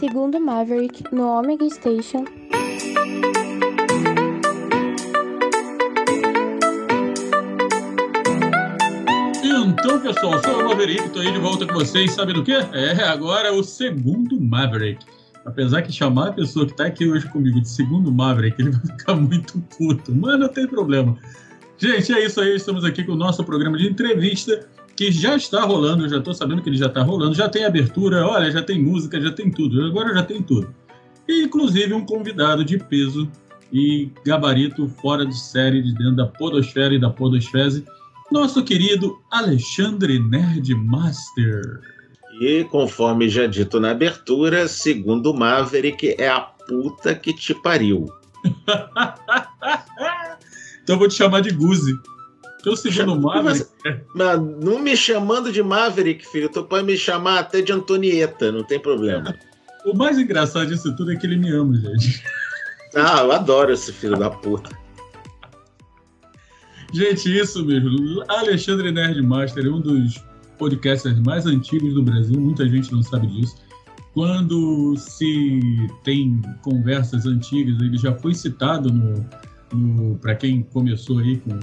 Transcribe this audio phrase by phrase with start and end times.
[0.00, 2.24] Segundo Maverick, no Omega Station.
[9.44, 12.12] Então, pessoal, sou o Maverick, tô aí de volta com vocês.
[12.12, 12.54] Sabe do quê?
[12.72, 15.04] É, agora o segundo Maverick.
[15.44, 18.96] Apesar que chamar a pessoa que tá aqui hoje comigo de segundo Maverick, ele vai
[18.96, 20.14] ficar muito puto.
[20.14, 21.14] Mas não tem problema.
[21.76, 22.56] Gente, é isso aí.
[22.56, 24.66] Estamos aqui com o nosso programa de entrevista
[25.00, 26.04] que já está rolando.
[26.04, 27.34] Eu já estou sabendo que ele já está rolando.
[27.34, 29.82] Já tem abertura, olha, já tem música, já tem tudo.
[29.82, 30.74] Agora já tem tudo.
[31.26, 33.26] E, inclusive, um convidado de peso
[33.72, 37.82] e gabarito fora de série de dentro da Podosfera e da Podosfese,
[38.30, 41.80] nosso querido Alexandre Nerdmaster.
[42.42, 48.04] E conforme já dito na abertura, segundo Maverick, é a puta que te pariu.
[50.82, 51.98] então eu vou te chamar de Guzi.
[52.60, 53.66] Então, segundo Maverick.
[53.84, 56.48] Mas, mas, não me chamando de Maverick, filho.
[56.48, 59.34] Tu pode me chamar até de Antonieta, não tem problema.
[59.84, 62.22] O mais engraçado disso tudo é que ele me ama, gente.
[62.94, 64.70] Ah, eu adoro esse filho da puta.
[66.92, 68.22] Gente, isso mesmo.
[68.28, 70.22] Alexandre Nerdmaster é um dos
[70.58, 73.56] podcasters mais antigos do Brasil, muita gente não sabe disso.
[74.12, 75.60] Quando se
[76.02, 79.24] tem conversas antigas, ele já foi citado no,
[79.72, 81.58] no para quem começou aí com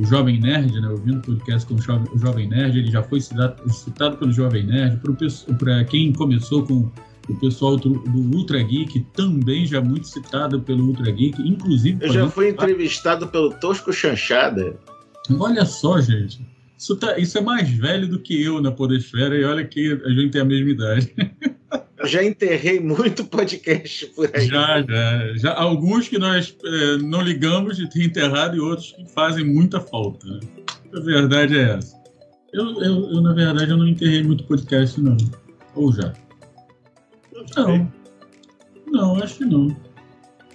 [0.00, 4.16] o Jovem Nerd, né, ouvindo podcast com o Jovem Nerd, ele já foi citado, citado
[4.16, 5.00] pelo Jovem Nerd,
[5.58, 6.90] para quem começou com
[7.28, 12.04] o pessoal do, do, Ultra Geek, também já muito citado pelo Ultra Geek, inclusive...
[12.04, 14.78] Eu já fui entrevistado pelo Tosco Chanchada.
[15.38, 16.53] Olha só, gente.
[16.84, 20.10] Isso, tá, isso é mais velho do que eu na Podesfera, e olha que a
[20.10, 21.14] gente tem a mesma idade.
[21.96, 24.46] Eu já enterrei muito podcast por aí.
[24.46, 25.34] Já, já.
[25.36, 29.80] já alguns que nós é, não ligamos de ter enterrado e outros que fazem muita
[29.80, 30.26] falta.
[30.26, 30.40] Né?
[30.94, 31.96] A verdade é essa.
[32.52, 35.16] Eu, eu, eu, na verdade, eu não enterrei muito podcast, não.
[35.74, 36.12] Ou já?
[37.56, 37.90] Não.
[38.88, 39.74] Não, acho que não.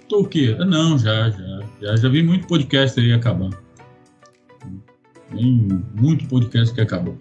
[0.08, 0.54] Tô o quê?
[0.60, 1.60] Não, já, já.
[1.82, 3.50] Já, já vi muito podcast aí acabar.
[5.30, 7.16] Tem muito podcast que acabou.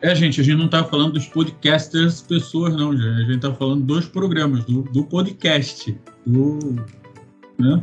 [0.00, 3.08] É, gente, a gente não está falando dos podcasters pessoas, não, gente.
[3.08, 5.98] A gente está falando dos programas, do, do podcast.
[6.26, 6.58] Do.
[7.58, 7.82] Né?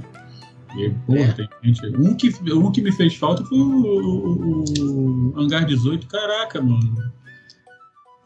[0.78, 1.34] E, porra, é.
[1.34, 1.88] tem gente.
[1.98, 6.08] Um que, um que me fez falta foi o, o, o Hangar 18.
[6.08, 6.96] Caraca, mano.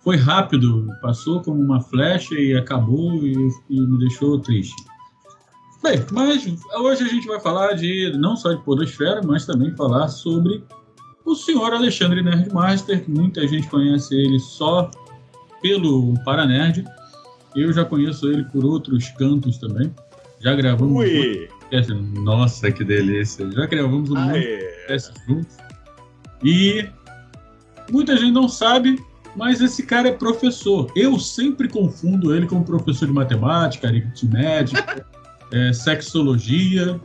[0.02, 3.34] Foi rápido, passou como uma flecha e acabou e,
[3.69, 4.75] e me deixou triste.
[5.83, 6.45] Bem, mas
[6.77, 10.63] hoje a gente vai falar de não só de Podosfera, mas também falar sobre
[11.23, 14.89] o senhor Alexandre Nerdmaster, que muita gente conhece ele só
[15.61, 16.83] pelo Paranerd.
[17.55, 19.93] Eu já conheço ele por outros cantos também.
[20.39, 20.97] Já gravamos.
[20.97, 21.49] Ui.
[21.89, 23.49] Um Nossa, que delícia!
[23.51, 25.57] Já gravamos um podcast juntos.
[26.43, 26.87] E
[27.91, 29.03] muita gente não sabe,
[29.35, 30.91] mas esse cara é professor.
[30.95, 35.05] Eu sempre confundo ele com professor de matemática, aritmética,
[35.51, 37.00] é, sexologia,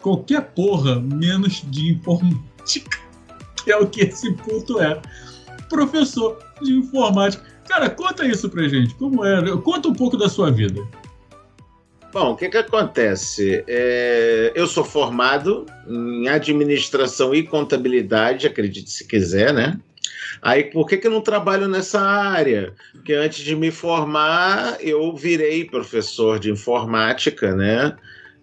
[0.00, 2.98] qualquer porra menos de informática
[3.68, 5.00] que é o que esse puto é.
[5.68, 7.44] Professor de informática.
[7.66, 8.94] Cara, conta isso pra gente.
[8.94, 9.42] Como é?
[9.58, 10.80] Conta um pouco da sua vida.
[12.10, 13.62] Bom, o que, que acontece?
[13.68, 19.78] É, eu sou formado em administração e contabilidade, acredite se quiser, né?
[20.42, 22.72] Aí, por que, que eu não trabalho nessa área?
[22.92, 27.96] Porque antes de me formar, eu virei professor de informática, né?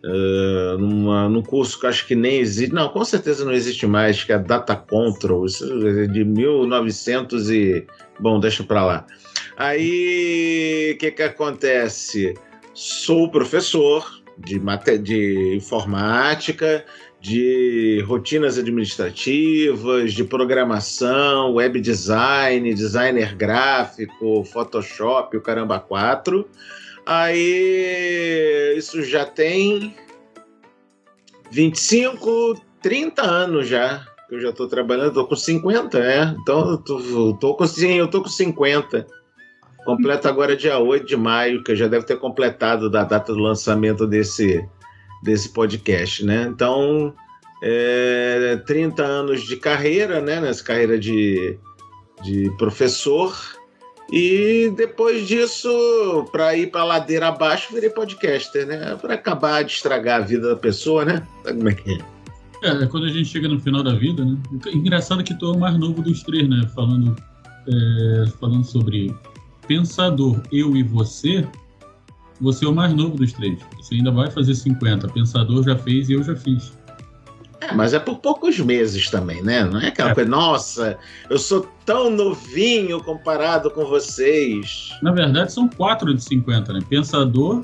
[0.03, 4.23] Uh, numa, num curso que acho que nem existe, não, com certeza não existe mais,
[4.23, 7.87] que é Data Control, é de 1900 e...
[8.19, 9.07] Bom, deixa para lá.
[9.57, 12.35] Aí, o que que acontece?
[12.73, 14.59] Sou professor de,
[14.99, 16.85] de informática,
[17.25, 26.47] de rotinas administrativas, de programação, web design, designer gráfico, Photoshop, o caramba 4.
[27.03, 29.95] Aí isso já tem
[31.49, 36.35] 25, 30 anos já que eu já estou trabalhando, estou com 50, né?
[36.39, 39.07] Então eu tô, tô com, sim, eu tô com 50.
[39.83, 44.05] Completo agora dia 8 de maio, que já deve ter completado da data do lançamento
[44.05, 44.63] desse,
[45.25, 46.43] desse podcast, né?
[46.43, 47.13] Então,
[47.61, 50.39] é, 30 anos de carreira, né?
[50.39, 51.57] Nessa carreira de,
[52.23, 53.35] de professor.
[54.11, 55.67] E depois disso,
[56.31, 58.95] para ir para ladeira abaixo, virei podcaster, né?
[59.01, 61.27] Para acabar de estragar a vida da pessoa, né?
[61.43, 62.15] Sabe como é que é?
[62.63, 64.37] É, quando a gente chega no final da vida, né?
[64.67, 66.69] Engraçado que o mais novo dos três, né?
[66.75, 67.15] Falando,
[67.67, 69.13] é, falando sobre
[69.67, 71.47] pensador, eu e você,
[72.39, 73.59] você é o mais novo dos três.
[73.77, 75.07] Você ainda vai fazer 50.
[75.09, 76.73] Pensador já fez e eu já fiz.
[77.61, 79.63] É, mas é por poucos meses também, né?
[79.63, 80.13] Não é aquela É.
[80.15, 80.97] coisa, nossa,
[81.29, 84.89] eu sou tão novinho comparado com vocês.
[85.01, 86.79] Na verdade, são quatro de 50, né?
[86.87, 87.63] Pensador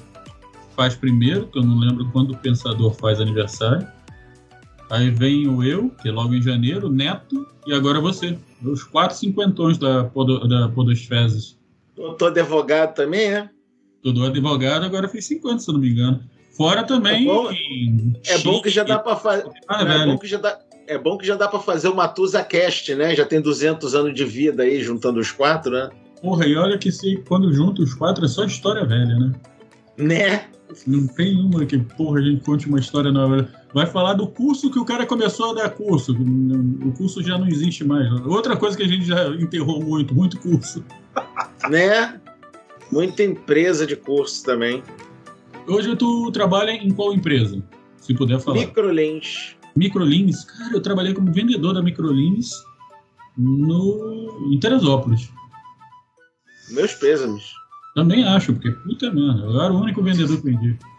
[0.75, 3.85] faz primeiro, que eu não lembro quando o Pensador faz aniversário.
[4.89, 8.37] Aí vem o eu, que é logo em janeiro, Neto, e agora você.
[8.63, 11.57] Os quatro cinquentões da, podo, da Podosfezes.
[11.97, 13.49] Eu tô advogado também, né?
[14.03, 16.21] Todo advogado agora fez 50, se eu não me engano.
[16.57, 17.23] Fora também.
[17.23, 17.49] É bom-
[18.27, 19.45] É bom que já dá para fazer.
[19.67, 20.11] Ah, é velho.
[20.11, 20.59] bom que já dá.
[20.87, 23.15] É bom que já dá para fazer o Matusa Cast, né?
[23.15, 25.89] Já tem 200 anos de vida aí, juntando os quatro, né?
[26.21, 29.31] Porra, e olha que se, quando junta os quatro é só história velha, né?
[29.97, 30.45] Né?
[30.87, 33.47] Não tem uma que, porra, a gente conte uma história nova.
[33.73, 36.13] Vai falar do curso que o cara começou a dar curso.
[36.13, 38.09] O curso já não existe mais.
[38.25, 40.83] Outra coisa que a gente já enterrou muito, muito curso.
[41.69, 42.19] Né?
[42.91, 44.83] Muita empresa de curso também.
[45.67, 47.61] Hoje tu trabalha em qual empresa?
[47.97, 48.57] Se puder falar.
[48.57, 49.55] Microlins.
[49.75, 50.43] Microlines.
[50.45, 52.51] Cara, eu trabalhei como vendedor da Microlines
[53.37, 54.49] no...
[54.51, 55.29] em Teresópolis.
[56.71, 57.43] Meus pêsames.
[57.95, 60.77] Também acho, porque puta merda, eu era o único vendedor que vendia.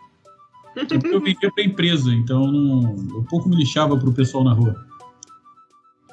[0.75, 4.75] É eu vendia pra empresa, então não, eu pouco me lixava pro pessoal na rua.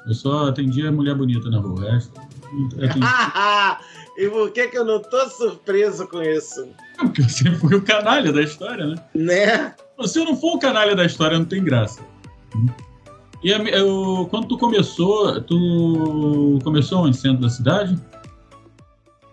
[0.06, 1.98] Eu só atendia mulher bonita na rua.
[2.76, 3.78] Atendia-
[4.20, 6.68] e por que, que eu não tô surpreso com isso?
[6.98, 8.94] Porque você foi o canalha da história, né?
[9.14, 9.74] Né?
[10.06, 12.00] Se eu não for o canalha da história, não tem graça.
[13.42, 17.16] E eu- quando tu começou, tu começou onde?
[17.16, 17.96] Centro da cidade?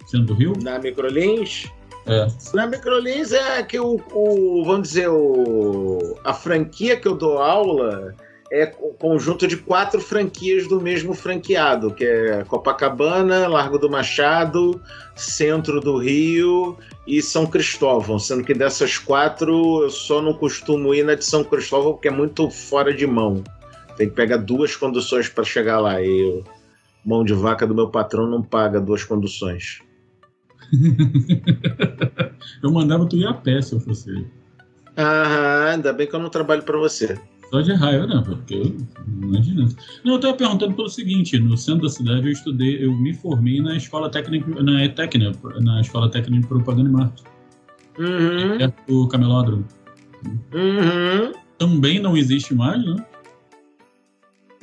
[0.07, 0.53] Centro do Rio?
[0.61, 1.65] Na Microlins?
[2.05, 2.25] É.
[2.53, 8.15] Na Microlins é que o, o- vamos dizer, o, a franquia que eu dou aula
[8.51, 14.81] é o conjunto de quatro franquias do mesmo franqueado, que é Copacabana, Largo do Machado,
[15.15, 21.03] Centro do Rio e São Cristóvão, sendo que dessas quatro eu só não costumo ir
[21.03, 23.43] na de São Cristóvão porque é muito fora de mão.
[23.97, 26.43] Tem que pegar duas conduções para chegar lá e eu,
[27.05, 29.81] mão de vaca do meu patrão não paga duas conduções.
[32.61, 34.25] Eu mandava tu ir a pé se eu fosse.
[34.95, 37.19] Ah, ainda bem que eu não trabalho para você.
[37.49, 38.75] Só de raiva, não, porque eu
[39.07, 39.67] imagina.
[40.03, 43.61] Não, eu tava perguntando pelo seguinte, no centro da cidade eu estudei, eu me formei
[43.61, 45.31] na escola técnica, na ETEC, né?
[45.61, 47.23] Na escola técnica de propaganda e marketing,
[47.99, 49.65] Uhum, perto do camelódromo.
[50.53, 51.31] uhum.
[51.57, 52.95] Também não existe mais, né?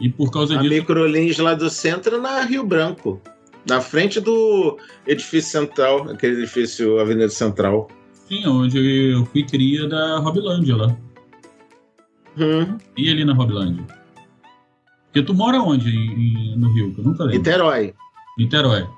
[0.01, 3.21] E por causa A disso, Microlins lá do centro na Rio Branco.
[3.67, 4.77] Na frente do
[5.07, 7.89] edifício central, aquele edifício Avenida Central.
[8.29, 10.97] sim, onde eu fui cria da Robilândia lá.
[12.37, 12.79] Uhum.
[12.97, 13.85] E ali na Robilândia.
[15.07, 16.93] Porque tu mora onde em- em- no Rio?
[16.95, 17.39] Que eu nunca lembro.
[17.39, 17.95] Niterói.
[18.37, 18.89] Niterói.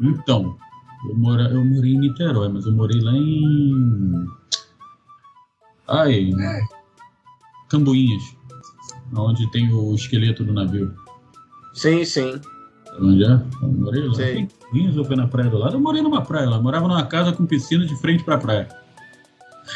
[0.00, 0.56] Então,
[1.08, 4.26] eu, mora, eu morei em Niterói, mas eu morei lá em.
[5.88, 6.30] Ai.
[7.68, 8.22] Cambuinhas.
[9.14, 10.94] Onde tem o esqueleto do navio.
[11.74, 12.40] Sim, sim.
[13.00, 13.28] Onde é?
[13.62, 14.22] Eu morei lá.
[14.22, 15.74] Em Cambuinhas ou foi na praia do lado?
[15.76, 16.56] Eu morei numa praia lá.
[16.56, 18.68] Eu morava numa casa com piscina de frente pra praia.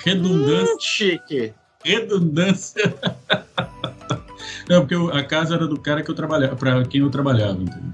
[0.04, 0.74] Redundância.
[0.74, 1.54] Hum, chique.
[1.84, 2.94] Redundância.
[4.68, 7.60] Não, porque eu- a casa era do cara que eu trabalhava, pra quem eu trabalhava,
[7.62, 7.90] entendeu?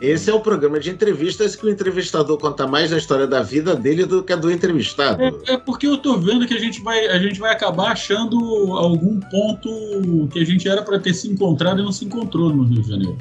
[0.00, 3.74] Esse é o programa de entrevistas que o entrevistador conta mais da história da vida
[3.74, 5.22] dele do que a do entrevistado.
[5.22, 8.36] É, é porque eu tô vendo que a gente vai, a gente vai acabar achando
[8.76, 12.64] algum ponto que a gente era para ter se encontrado e não se encontrou no
[12.64, 13.16] Rio de Janeiro.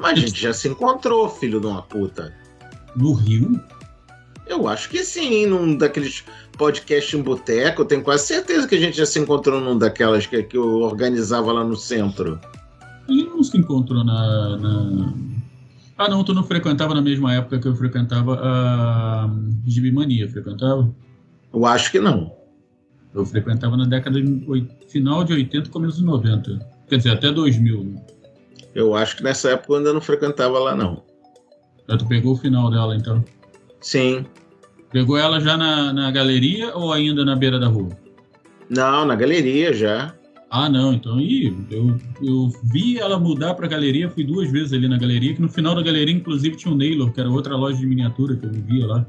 [0.00, 2.34] Mas a gente já se encontrou, filho de uma puta.
[2.96, 3.60] No Rio?
[4.48, 6.24] Eu acho que sim, num daqueles
[6.60, 7.86] podcasts em boteco.
[7.86, 11.50] Tenho quase certeza que a gente já se encontrou num daquelas que, que eu organizava
[11.50, 12.38] lá no centro.
[13.08, 15.14] A gente não se encontrou na, na-
[15.96, 19.30] Ah, não, tu não frequentava na mesma época que eu frequentava a
[19.66, 20.94] Gibimania, frequentava?
[21.52, 22.30] Eu acho que não.
[23.14, 26.58] Eu frequentava na década de final de 80, começo de 90.
[26.90, 27.84] Quer dizer, até 2000.
[27.84, 28.02] né?
[28.74, 31.02] Eu acho que nessa época eu ainda não frequentava lá, não.
[31.88, 33.24] Aí tu pegou o final dela, então.
[33.80, 34.26] Sim.
[34.92, 37.90] Pegou ela já na, na galeria ou ainda na beira da rua?
[38.68, 40.14] Não, na galeria já.
[40.50, 44.88] Ah, não, então ih, eu, eu vi ela mudar pra galeria, fui duas vezes ali
[44.88, 47.78] na galeria, que no final da galeria, inclusive, tinha o Naylor, que era outra loja
[47.78, 49.06] de miniatura que eu vivia lá.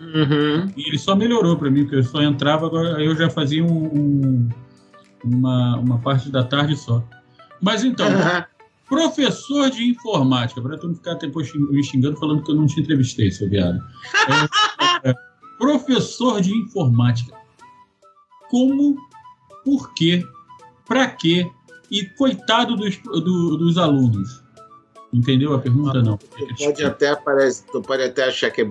[0.00, 0.70] Uhum.
[0.76, 3.86] E ele só melhorou pra mim, porque eu só entrava, agora eu já fazia um,
[3.86, 4.48] um-
[5.24, 7.02] uma, uma parte da tarde só.
[7.60, 8.06] Mas então,
[8.88, 12.78] professor de informática, para tu não ficar depois me xingando falando que eu não te
[12.80, 13.78] entrevistei, seu viado.
[14.28, 14.46] É,
[15.58, 17.34] professor de informática.
[18.50, 18.96] Como,
[19.64, 20.22] por quê,
[20.86, 21.50] pra quê
[21.90, 24.44] e coitado dos, do- dos alunos.
[25.12, 26.02] Entendeu a pergunta?
[26.02, 26.16] Não.
[26.18, 26.26] Tu
[26.58, 28.68] pode, até aparecer, tu pode até achar que é,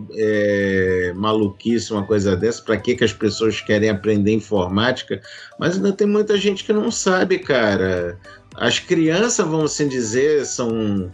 [1.10, 5.20] é maluquice uma coisa dessa, para que, que as pessoas querem aprender informática,
[5.58, 8.20] mas ainda tem muita gente que não sabe, cara.
[8.58, 11.10] As crianças, vamos assim dizer, são,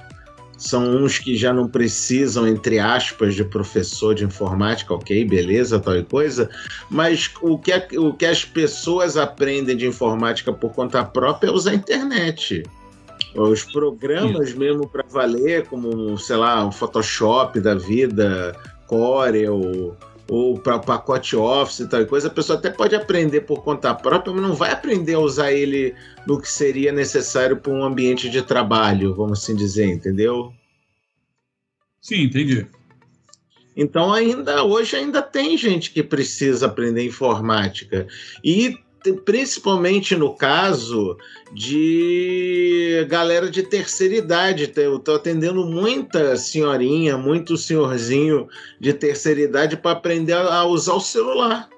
[0.61, 5.97] são uns que já não precisam, entre aspas, de professor de informática, ok, beleza, tal
[5.97, 6.47] e coisa,
[6.87, 11.51] mas o que, a, o que as pessoas aprendem de informática por conta própria é
[11.51, 12.61] usar a internet.
[13.35, 19.97] Os programas mesmo para valer, como, sei lá, um Photoshop da vida, Corel,
[20.27, 24.33] ou para pacote Office e tal coisa, a pessoa até pode aprender por conta própria,
[24.33, 25.93] mas não vai aprender a usar ele
[26.25, 30.53] no que seria necessário para um ambiente de trabalho, vamos assim dizer, entendeu?
[32.01, 32.65] Sim, entendi.
[33.75, 38.07] Então ainda hoje ainda tem gente que precisa aprender informática
[38.43, 38.77] e
[39.25, 41.17] principalmente no caso
[41.53, 44.71] de galera de terceira idade.
[44.75, 48.47] Eu estou atendendo muita senhorinha, muito senhorzinho
[48.79, 51.69] de terceira idade para aprender a usar o celular.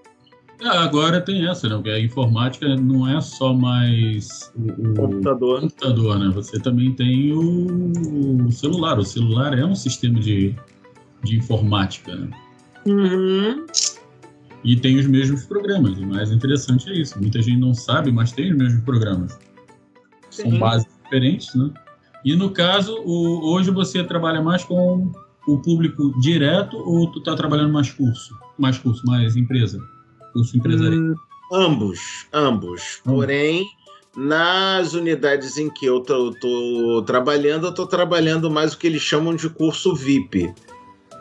[0.62, 1.76] É, agora tem essa, né?
[1.76, 5.62] Porque a informática não é só mais o, o computador.
[5.62, 6.32] computador, né?
[6.34, 8.98] Você também tem o, o, celular.
[8.98, 10.56] O celular é um sistema de,
[11.22, 12.30] de informática, né?
[12.86, 13.66] Uhum.
[14.64, 15.98] E tem os mesmos programas.
[15.98, 17.20] O mais interessante é isso.
[17.20, 19.38] Muita gente não sabe, mas tem os mesmos programas.
[20.30, 20.52] Sim.
[20.52, 21.70] São bases diferentes, né?
[22.24, 25.12] E no caso, o, hoje você trabalha mais com
[25.46, 28.34] o público direto ou tu está trabalhando mais curso?
[28.58, 29.80] Mais curso, mais empresa?
[30.32, 31.02] Curso empresarial?
[31.02, 31.16] Hum,
[31.52, 32.00] ambos,
[32.32, 33.02] ambos.
[33.06, 33.16] Hum.
[33.16, 33.66] Porém,
[34.16, 39.36] nas unidades em que eu estou trabalhando, eu estou trabalhando mais o que eles chamam
[39.36, 40.54] de curso VIP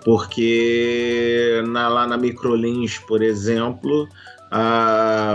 [0.05, 4.09] porque na, lá na Microlins, por exemplo,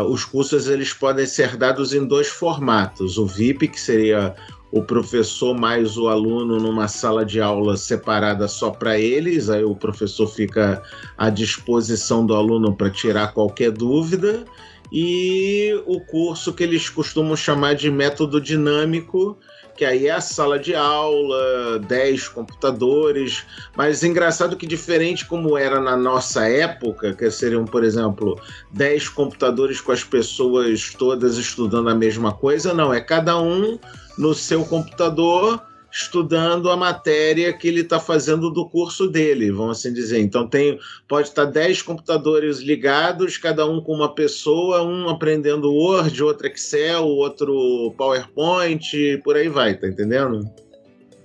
[0.10, 4.36] os cursos eles podem ser dados em dois formatos: o VIP, que seria
[4.72, 9.76] o professor mais o aluno numa sala de aula separada só para eles, aí o
[9.76, 10.84] professor fica
[11.18, 14.46] à disposição do aluno para tirar qualquer dúvida,
[14.92, 19.38] e o curso que eles costumam chamar de método dinâmico,
[19.78, 25.80] que aí é a sala de aula, 10 computadores, mas engraçado que diferente como era
[25.80, 28.42] na nossa época, que seriam, por exemplo,
[28.72, 33.80] 10 computadores com as pessoas todas estudando a mesma coisa, não, é cada um
[34.18, 35.62] no seu computador
[36.00, 40.20] estudando a matéria que ele está fazendo do curso dele, vamos assim dizer.
[40.20, 46.24] Então tem, pode estar 10 computadores ligados, cada um com uma pessoa, um aprendendo Word,
[46.24, 50.48] outro Excel, outro PowerPoint, por aí vai, tá entendendo?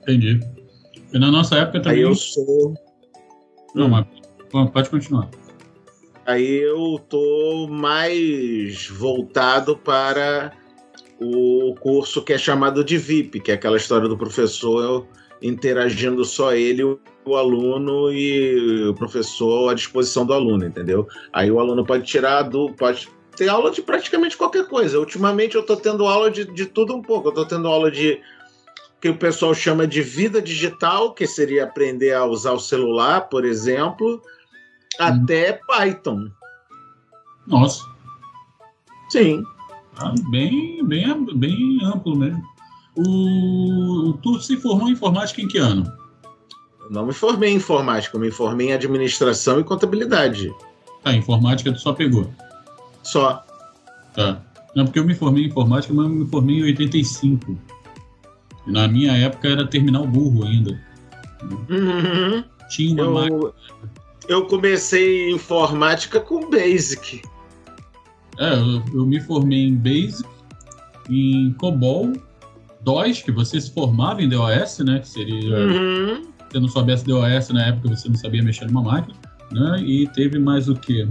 [0.02, 0.40] Entendi.
[1.12, 1.98] E na nossa época também.
[1.98, 2.74] Aí eu sou.
[3.74, 4.06] Não, mas
[4.72, 5.28] pode continuar.
[6.24, 10.52] Aí eu tô mais voltado para
[11.22, 15.06] o curso que é chamado de VIP, que é aquela história do professor
[15.40, 21.06] interagindo só ele, o aluno e o professor à disposição do aluno, entendeu?
[21.32, 22.72] Aí o aluno pode tirar do.
[22.72, 24.98] pode ter aula de praticamente qualquer coisa.
[24.98, 27.28] Ultimamente eu estou tendo aula de, de tudo um pouco.
[27.28, 28.20] Eu estou tendo aula de
[29.00, 33.44] que o pessoal chama de vida digital, que seria aprender a usar o celular, por
[33.44, 34.20] exemplo, hum.
[34.98, 36.30] até Python.
[37.46, 37.84] Nossa.
[39.10, 39.42] Sim.
[39.99, 42.42] Ah, bem, bem, bem amplo mesmo.
[42.96, 45.90] O, tu se formou em informática em que ano?
[46.92, 50.54] não me formei em informática, eu me formei em administração e contabilidade.
[51.04, 52.30] Ah, informática tu só pegou?
[53.02, 53.42] Só.
[54.14, 54.42] Tá.
[54.76, 57.58] Não, porque eu me formei em informática, mas eu me formei em 85.
[58.66, 60.78] Na minha época era terminal burro ainda.
[61.42, 62.44] Uhum.
[62.68, 63.52] Tinha uma eu, máquina.
[64.28, 67.22] Eu comecei informática com Basic.
[68.38, 70.28] É, eu, eu, me formei em Basic,
[71.08, 72.12] em COBOL,
[72.82, 75.00] DOS, que você se formava em DOS, né?
[75.00, 75.56] Que seria.
[75.56, 76.22] Uhum.
[76.24, 79.16] Se você não soubesse DOS na época, você não sabia mexer numa máquina,
[79.50, 79.80] né?
[79.82, 81.08] E teve mais o quê?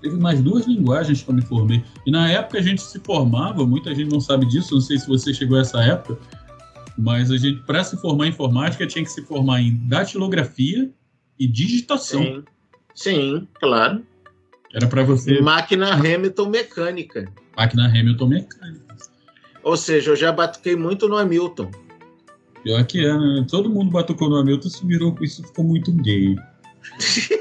[0.00, 1.82] Teve mais duas linguagens que eu me formei.
[2.06, 5.08] E na época a gente se formava, muita gente não sabe disso, não sei se
[5.08, 6.18] você chegou a essa época,
[6.96, 10.90] mas a gente, para se formar em informática, tinha que se formar em datilografia
[11.38, 12.22] e digitação.
[12.22, 12.44] Sim,
[12.94, 14.02] Sim claro.
[14.74, 15.40] Era para você.
[15.40, 17.32] Máquina Hamilton mecânica.
[17.56, 18.96] Máquina Hamilton mecânica.
[19.62, 21.70] Ou seja, eu já batuquei muito no Hamilton.
[22.62, 23.46] Pior que é, né?
[23.50, 26.36] Todo mundo batucou no Hamilton, isso virou, isso ficou muito gay.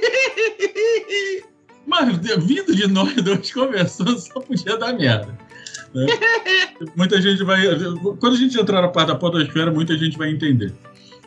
[1.86, 5.38] Mas vindo de nós dois conversando, só podia dar merda.
[5.94, 6.06] Né?
[6.96, 7.62] muita gente vai.
[8.20, 10.74] Quando a gente entrar na parte da podosfera, muita gente vai entender.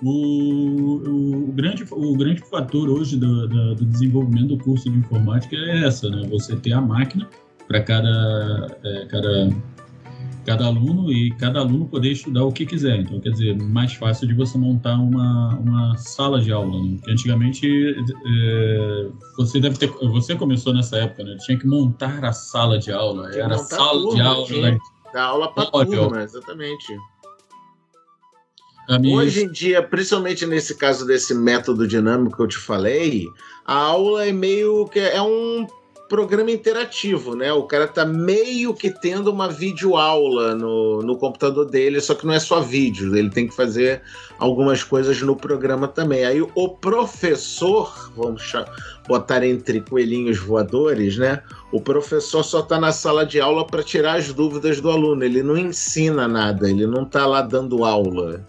[0.03, 0.97] O,
[1.49, 5.87] o, grande, o grande fator hoje do, do, do, desenvolvimento do curso de informática é
[5.87, 6.27] essa, né?
[6.31, 7.29] Você ter a máquina
[7.69, 9.51] para cada, é, cada
[10.45, 13.01] cada aluno e cada aluno poder estudar o que quiser.
[13.01, 16.83] Então, quer dizer, mais fácil de você montar uma, uma sala de aula.
[16.83, 16.97] Né?
[16.97, 21.37] Porque antigamente é, você deve ter, você começou nessa época, né?
[21.45, 23.31] Tinha que montar a sala de aula.
[23.35, 24.71] Era sala turma, de aula.
[24.71, 24.79] Né?
[25.13, 26.97] Da aula para turma, exatamente.
[28.99, 29.17] Minha...
[29.17, 33.27] Hoje em dia, principalmente nesse caso desse método dinâmico que eu te falei,
[33.65, 35.67] a aula é meio que é um
[36.11, 37.53] programa interativo, né?
[37.53, 42.35] O cara tá meio que tendo uma videoaula no, no computador dele, só que não
[42.35, 44.03] é só vídeo, ele tem que fazer
[44.37, 46.25] algumas coisas no programa também.
[46.25, 48.53] Aí o professor, vamos
[49.07, 51.45] botar entre coelhinhos voadores, né?
[51.71, 55.45] O professor só tá na sala de aula para tirar as dúvidas do aluno, ele
[55.45, 58.45] não ensina nada, ele não tá lá dando aula.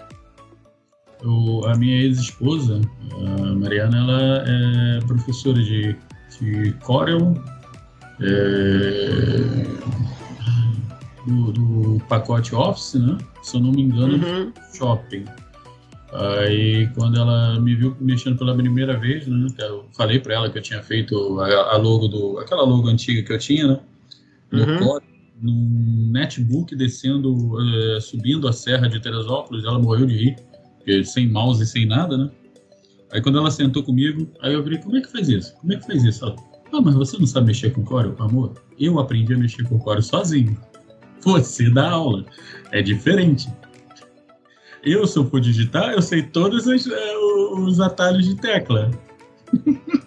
[1.24, 5.96] O, a minha ex-esposa, a Mariana, ela é professora de
[6.40, 7.36] de Corel,
[8.20, 9.38] é,
[11.28, 13.18] do, do, pacote Office, né?
[13.44, 14.54] Se eu não me engano, uhum.
[14.74, 15.26] Shopping.
[16.14, 19.48] Aí, quando ela me viu mexendo pela primeira vez, né?
[19.60, 22.40] Eu falei para ela que eu tinha feito a, a, logo do.
[22.40, 23.80] aquela logo antiga que eu tinha, né?
[24.52, 24.80] No uhum.
[24.80, 25.08] Corel,
[25.42, 27.58] num netbook descendo,
[27.96, 30.36] é, subindo a serra de Teresópolis, ela morreu de rir,
[30.82, 32.30] porque sem mouse e sem nada, né?
[33.12, 35.56] Aí quando ela sentou comigo, aí eu falei, como é que faz isso?
[35.58, 36.26] Como é que faz isso?
[36.26, 36.36] Ela,
[36.74, 38.16] ah, mas você não sabe mexer com Corel?
[38.20, 40.58] Amor, eu aprendi a mexer com Corel sozinho.
[41.22, 42.26] Você dá aula.
[42.72, 43.50] É diferente.
[44.84, 48.90] Eu, se eu for digitar, eu sei todos os, é, os atalhos de tecla.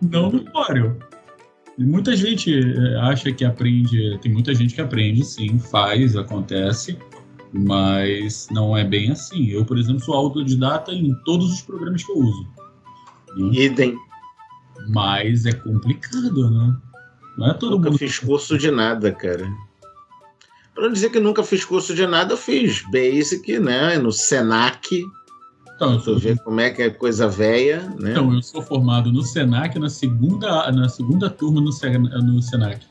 [0.00, 0.96] não no Corel.
[1.76, 6.96] Muita gente é, acha que aprende, tem muita gente que aprende, sim, faz, acontece,
[7.54, 9.46] mas não é bem assim.
[9.46, 12.48] Eu, por exemplo, sou autodidata em todos os programas que eu uso.
[13.36, 13.54] Né?
[13.60, 13.96] Idem.
[14.88, 16.76] Mas é complicado, né?
[17.38, 17.98] Não é todo nunca mundo.
[17.98, 19.48] fiz curso de nada, cara.
[20.74, 23.98] Para não dizer que nunca fiz curso de nada, eu fiz Basic, né?
[23.98, 25.04] No Senac.
[25.76, 28.10] Então, tu vê como é que é coisa velha, né?
[28.10, 31.70] Então, eu sou formado no Senac na segunda, na segunda turma no,
[32.22, 32.84] no Senac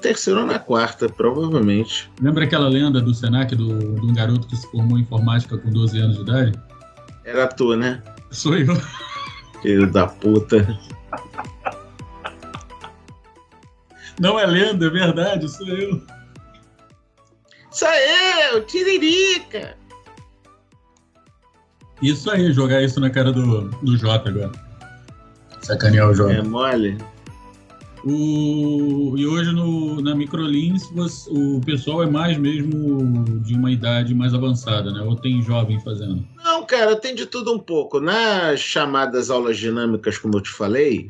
[0.00, 2.10] terceira ou na quarta, provavelmente.
[2.20, 5.98] Lembra aquela lenda do Senac, do, do garoto que se formou em informática com 12
[5.98, 6.58] anos de idade?
[7.24, 8.02] Era tu, né?
[8.30, 8.74] Sou eu.
[9.62, 10.78] Filho da puta.
[14.20, 16.02] Não é lenda, é verdade, sou eu.
[17.70, 19.76] Sou eu, Tiririca!
[22.02, 24.52] Isso aí, jogar isso na cara do, do Jota agora.
[25.62, 26.32] Sacanear o Jota.
[26.32, 26.98] É mole.
[28.04, 30.90] O, e hoje no, na Microlins
[31.28, 35.02] o pessoal é mais mesmo de uma idade mais avançada, né?
[35.02, 36.24] Ou tem jovem fazendo?
[36.36, 38.00] Não, cara, tem de tudo um pouco.
[38.00, 41.08] Nas chamadas aulas dinâmicas, como eu te falei,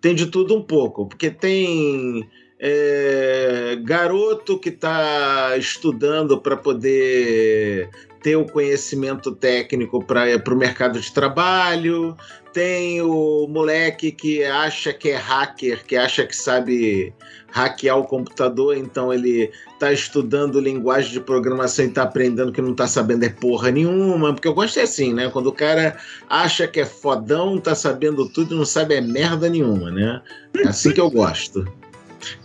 [0.00, 7.90] tem de tudo um pouco, porque tem é, garoto que está estudando para poder
[8.22, 12.16] ter o conhecimento técnico para o mercado de trabalho,
[12.58, 17.14] tem o moleque que acha que é hacker, que acha que sabe
[17.52, 22.72] hackear o computador, então ele está estudando linguagem de programação e está aprendendo que não
[22.72, 25.30] está sabendo é porra nenhuma, porque eu gosto é assim, né?
[25.30, 29.48] Quando o cara acha que é fodão, está sabendo tudo e não sabe é merda
[29.48, 30.20] nenhuma, né?
[30.56, 31.64] É assim que eu gosto.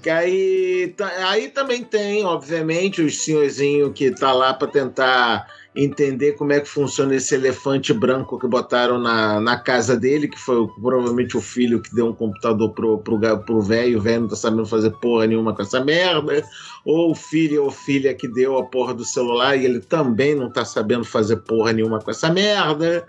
[0.03, 0.93] Que aí,
[1.27, 6.67] aí também tem, obviamente, o senhorzinho que está lá para tentar entender como é que
[6.67, 11.81] funciona esse elefante branco que botaram na, na casa dele, que foi provavelmente o filho
[11.81, 15.25] que deu um computador pro, pro, pro velho, o velho não tá sabendo fazer porra
[15.25, 16.43] nenhuma com essa merda,
[16.85, 20.51] ou o filho ou filha que deu a porra do celular e ele também não
[20.51, 23.07] tá sabendo fazer porra nenhuma com essa merda.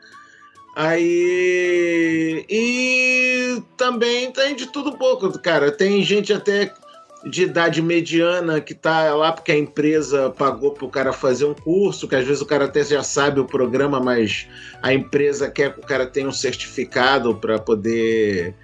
[0.77, 2.45] Aí.
[2.49, 5.71] E também tem de tudo pouco, cara.
[5.71, 6.75] Tem gente até
[7.27, 11.55] de idade mediana que está lá porque a empresa pagou para o cara fazer um
[11.55, 14.47] curso, que às vezes o cara até já sabe o programa, mas
[14.83, 18.55] a empresa quer que o cara tenha um certificado para poder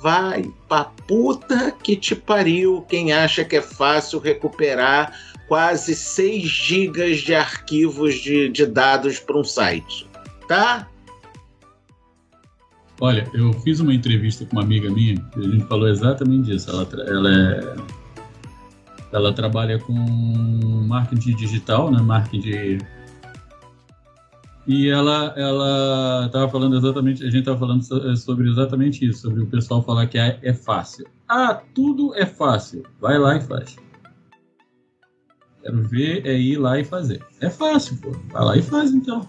[0.03, 7.19] vai pra puta que te pariu quem acha que é fácil recuperar quase 6 gigas
[7.19, 10.05] de arquivos de, de dados para um site,
[10.45, 10.89] tá?
[12.99, 16.69] Olha, eu fiz uma entrevista com uma amiga minha e a gente falou exatamente disso.
[16.69, 17.75] Ela, ela, é,
[19.13, 22.01] ela trabalha com marketing digital, né?
[22.01, 22.79] Marketing
[24.65, 29.43] e ela ela estava falando exatamente, a gente estava falando eh, sobre exatamente isso, sobre
[29.43, 31.05] o pessoal falar que é, é fácil.
[31.27, 32.83] Ah, tudo é fácil.
[32.99, 33.75] Vai lá e faz.
[35.61, 37.25] Quero ver é ir lá e fazer.
[37.41, 38.11] É fácil, pô.
[38.31, 39.27] Vai lá e faz então.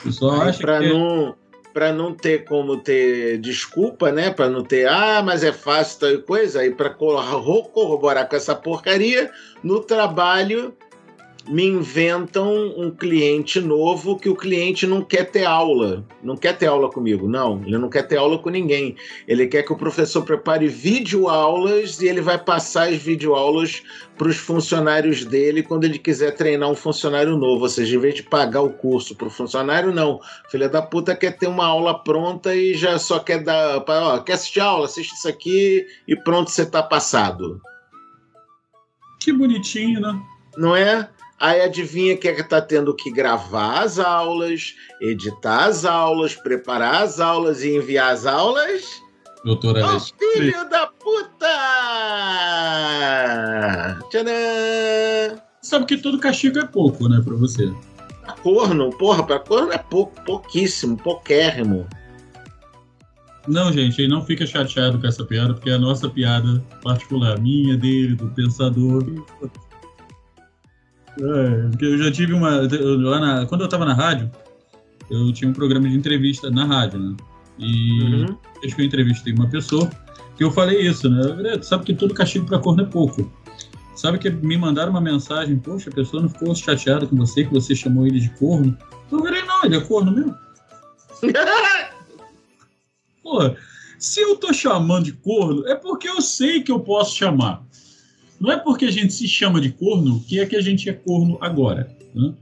[0.00, 1.34] O pessoal acha pra que é não
[1.72, 4.30] para não ter como ter desculpa, né?
[4.30, 9.30] Para não ter, ah, mas é fácil tal coisa, aí para corroborar com essa porcaria,
[9.62, 10.76] no trabalho
[11.48, 16.66] me inventam um cliente novo que o cliente não quer ter aula, não quer ter
[16.66, 18.96] aula comigo, não, ele não quer ter aula com ninguém.
[19.26, 23.82] Ele quer que o professor prepare videoaulas e ele vai passar as videoaulas
[24.16, 27.62] para os funcionários dele quando ele quiser treinar um funcionário novo.
[27.62, 30.20] Ou seja, em vez de pagar o curso para o funcionário, não.
[30.50, 33.84] Filha da puta quer ter uma aula pronta e já só quer dar.
[33.86, 34.86] Ó, quer assistir aula?
[34.86, 37.60] Assiste isso aqui e pronto, você está passado.
[39.20, 40.20] Que bonitinho, né?
[40.56, 41.08] Não é?
[41.42, 47.02] Aí adivinha que é que tá tendo que gravar as aulas, editar as aulas, preparar
[47.02, 48.84] as aulas e enviar as aulas?
[49.44, 51.48] Doutora oh, filho da puta!
[54.08, 55.42] Tcharam!
[55.60, 57.72] Sabe que todo castigo é pouco, né, pra você?
[58.20, 61.88] Pra corno, porra, pra corno é pouco, pouquíssimo, pouquérrimo.
[63.48, 67.76] Não, gente, não fica chateado com essa piada, porque é a nossa piada particular, minha,
[67.76, 69.04] dele, do pensador.
[71.20, 72.60] É, porque eu já tive uma.
[72.60, 74.30] Lá na, quando eu estava na rádio,
[75.10, 77.16] eu tinha um programa de entrevista na rádio, né?
[77.58, 78.36] E uhum.
[78.60, 79.90] desde que eu entrevistei uma pessoa,
[80.36, 81.58] que eu falei isso, né?
[81.58, 83.30] Tu sabe que todo castigo para corno é pouco.
[83.94, 87.52] Sabe que me mandaram uma mensagem, poxa, a pessoa não ficou chateada com você, que
[87.52, 88.76] você chamou ele de corno.
[89.10, 90.34] Eu falei, não, ele é corno mesmo.
[93.22, 93.54] Pô,
[93.98, 97.62] se eu tô chamando de corno, é porque eu sei que eu posso chamar.
[98.42, 100.92] Não é porque a gente se chama de corno que é que a gente é
[100.92, 101.96] corno agora.
[102.12, 102.34] Né?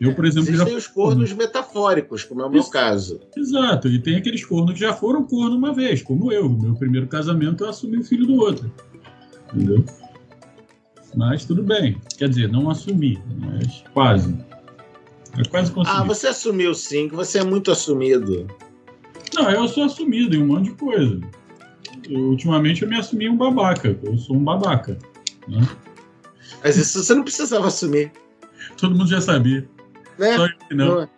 [0.00, 0.76] Eu, por exemplo, Existem já...
[0.76, 3.20] os cornos metafóricos, como é o meu Ex caso.
[3.36, 6.48] Exato, e tem aqueles cornos que já foram corno uma vez, como eu.
[6.48, 8.68] Meu primeiro casamento eu assumi o filho do outro.
[9.54, 9.84] Entendeu?
[11.14, 11.96] Mas tudo bem.
[12.16, 14.36] Quer dizer, não assumi, mas quase.
[15.38, 15.96] Eu quase consegui.
[15.96, 18.48] Ah, você assumiu sim, que você é muito assumido.
[19.36, 21.20] Não, eu sou assumido em um monte de coisa.
[22.10, 23.96] Eu, ultimamente eu me assumi um babaca.
[24.02, 24.98] Eu sou um babaca.
[25.48, 25.66] Né?
[26.62, 28.12] Mas isso você não precisava assumir.
[28.76, 29.68] Todo mundo já sabia.
[30.18, 30.36] Né?
[30.36, 31.02] Só eu não.
[31.02, 31.08] É.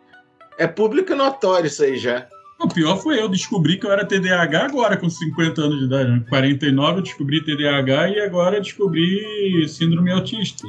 [0.59, 2.27] é público notório isso aí já.
[2.61, 6.11] O pior foi eu descobri que eu era TDAH agora, com 50 anos de idade.
[6.11, 6.25] Né?
[6.29, 10.67] 49 eu descobri TDAH e agora descobri síndrome autista.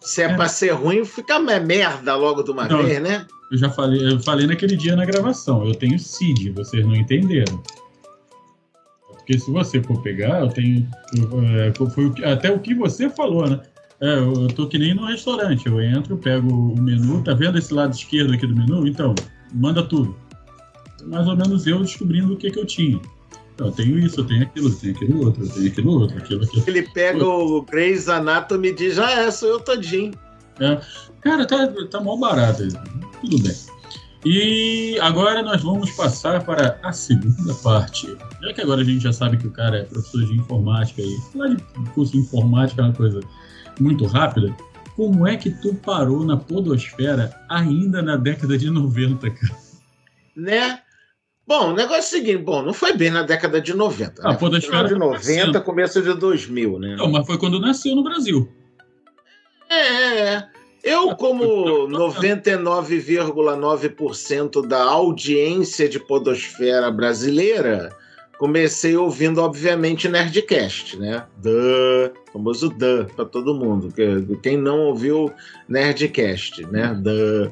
[0.00, 0.34] Se é, é.
[0.34, 3.26] pra ser ruim, fica merda logo de uma não, vez, né?
[3.50, 5.66] Eu já falei, eu falei naquele dia na gravação.
[5.66, 7.62] Eu tenho CID, vocês não entenderam.
[9.30, 10.88] Porque se você for pegar, eu tenho.
[11.54, 13.60] É, foi até o que você falou, né?
[14.00, 15.68] É, eu tô que nem no restaurante.
[15.68, 18.88] Eu entro, pego o menu, tá vendo esse lado esquerdo aqui do menu?
[18.88, 19.14] Então,
[19.54, 20.16] manda tudo.
[21.04, 23.00] Mais ou menos eu descobrindo o que, que eu tinha.
[23.58, 26.42] Eu tenho isso, eu tenho aquilo, eu tenho aquilo outro, eu tenho aquilo outro, aquilo,
[26.42, 26.64] aquilo.
[26.66, 30.12] Ele pega o Grey's Anatomy e diz, já é, sou eu todinho.
[30.58, 30.80] É.
[31.20, 32.66] Cara, tá, tá mal barato.
[33.20, 33.54] Tudo bem.
[34.24, 38.06] E agora nós vamos passar para a segunda parte.
[38.42, 41.16] Já que agora a gente já sabe que o cara é professor de informática e
[41.32, 41.62] falar de
[41.94, 43.20] curso de informática é uma coisa
[43.80, 44.54] muito rápida,
[44.94, 49.56] como é que tu parou na podosfera ainda na década de 90, cara?
[50.36, 50.80] Né?
[51.46, 54.22] Bom, o negócio é o seguinte, bom, não foi bem na década de 90.
[54.22, 54.36] A né?
[54.36, 55.62] podosfera de foi 90, nascendo.
[55.62, 56.96] começo de 2000, né?
[56.96, 58.52] Não, mas foi quando nasceu no Brasil.
[59.70, 60.48] É, é, é.
[60.82, 61.44] Eu, como
[61.88, 67.94] 99,9% da audiência de podosfera brasileira,
[68.38, 71.24] comecei ouvindo, obviamente, Nerdcast, né?
[71.36, 73.92] Duh, famoso Duh para todo mundo.
[73.92, 75.30] que- Quem não ouviu
[75.68, 76.94] Nerdcast, né?
[76.98, 77.50] Duh.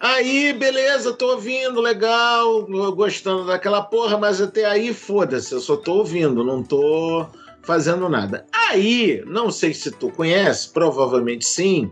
[0.00, 5.94] Aí, beleza, tô ouvindo, legal, gostando daquela porra, mas até aí, foda-se, eu só tô
[5.98, 7.24] ouvindo, não tô
[7.62, 8.44] fazendo nada.
[8.68, 11.90] Aí, não sei se tu conhece, provavelmente sim,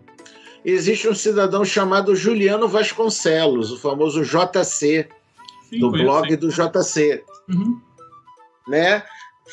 [0.65, 5.09] existe um cidadão chamado Juliano Vasconcelos, o famoso JC,
[5.69, 7.81] Sim, do blog do JC, Uhum.
[8.69, 9.03] né?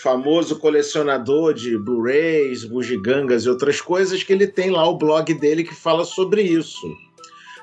[0.02, 5.64] Famoso colecionador de Blu-rays, bugigangas e outras coisas, que ele tem lá o blog dele
[5.64, 6.88] que fala sobre isso.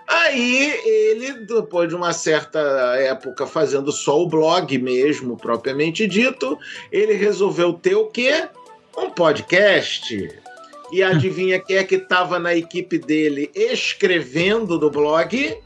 [0.08, 2.60] Aí ele, depois de uma certa
[2.98, 6.58] época fazendo só o blog mesmo, propriamente dito,
[6.92, 8.48] ele resolveu ter o quê?
[8.96, 10.28] Um podcast.
[10.92, 15.58] E adivinha quem é que estava na equipe dele escrevendo do blog?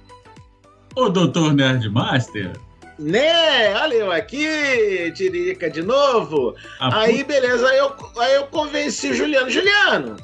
[0.97, 1.53] O Dr.
[1.53, 2.53] Nerdmaster.
[2.99, 3.75] Né?
[3.77, 6.55] Olha eu aqui, Tirica de novo.
[6.79, 9.49] a Aí, beleza, aí eu, aí eu convenci o Juliano.
[9.49, 10.17] Juliano,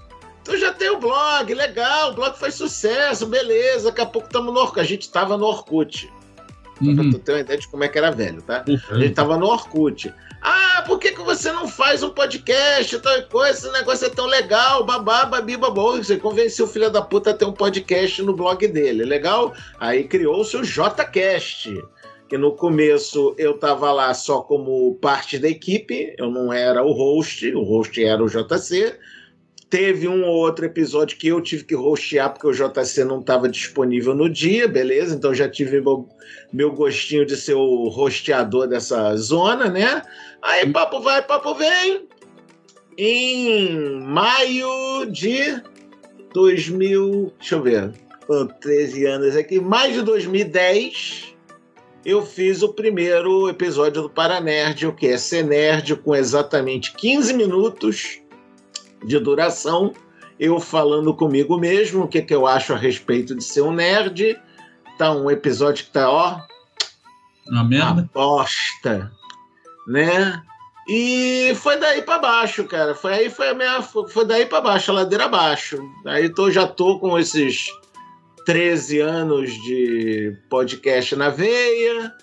[0.45, 4.53] tu já tem o blog, legal, o blog faz sucesso, beleza, daqui a pouco estamos
[4.53, 4.81] no Orkut.
[4.81, 6.13] A gente tava no Orkut.
[6.83, 7.11] Só pra Uhum.
[7.11, 8.65] tu ter uma ideia de como é que era velho, tá?
[8.91, 10.12] A gente tava no Orkut.
[10.43, 13.59] Ah, por que, que você não faz um podcast, tal coisa?
[13.67, 15.97] Esse negócio é tão legal, babá, babi, babô.
[15.97, 19.55] Você convenceu o filho da puta a ter um podcast no blog dele, legal?
[19.81, 21.83] Aí criou-se o JCast,
[22.29, 26.93] que no começo eu tava lá só como parte da equipe, eu não era o
[26.93, 28.95] host, o host era o JC.
[29.69, 33.49] Teve um ou outro episódio que eu tive que hostear porque o JC não estava
[33.49, 35.15] disponível no dia, beleza?
[35.15, 36.09] Então já tive meu,
[36.53, 40.03] meu gostinho de ser o rosteador dessa zona, né?
[40.41, 42.07] Aí papo vai, papo vem.
[42.97, 45.61] Em maio de
[46.33, 47.93] 2000, deixa eu ver,
[48.27, 51.35] com 13 anos aqui, mais de 2010,
[52.05, 57.35] eu fiz o primeiro episódio do Paranerd, o que é ser nerd, com exatamente 15
[57.35, 58.23] minutos
[59.05, 59.93] de duração,
[60.39, 64.39] eu falando comigo mesmo, o que, que eu acho a respeito de ser um nerd.
[64.99, 66.41] Tá um episódio que tá, ó,
[67.49, 68.09] Uma merda.
[68.15, 69.13] bosta,
[69.87, 70.43] né?
[70.89, 72.95] E foi daí pra baixo, cara.
[72.95, 75.79] Foi aí foi a minha foi daí pra baixo, a ladeira abaixo.
[76.07, 77.67] Aí tô já tô com esses
[78.47, 82.15] 13 anos de podcast na veia,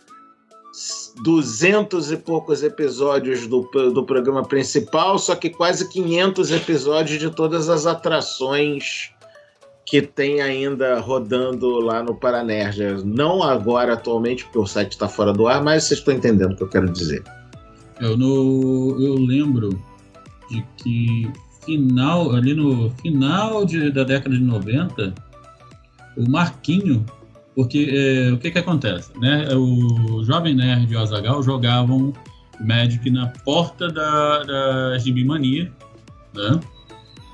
[1.22, 3.62] 200 e poucos episódios do,
[3.94, 9.12] do programa principal, só que quase 500 episódios de todas as atrações
[9.86, 13.04] que tem ainda rodando lá no Paranerd.
[13.06, 16.56] Não agora, atualmente, porque o site está fora do ar, mas vocês estão entendendo o
[16.56, 17.24] que eu quero dizer.
[18.00, 19.70] Eu, no, eu lembro
[20.50, 21.32] de que
[21.64, 25.14] final, ali no final de, da década de 90,
[26.18, 27.06] o Marquinho,
[27.56, 29.48] porque é, o que que acontece, né?
[29.56, 32.14] O Jovem Nerd e o Azagal jogavam
[32.60, 35.72] Magic na porta da, da GB Mania,
[36.34, 36.60] né?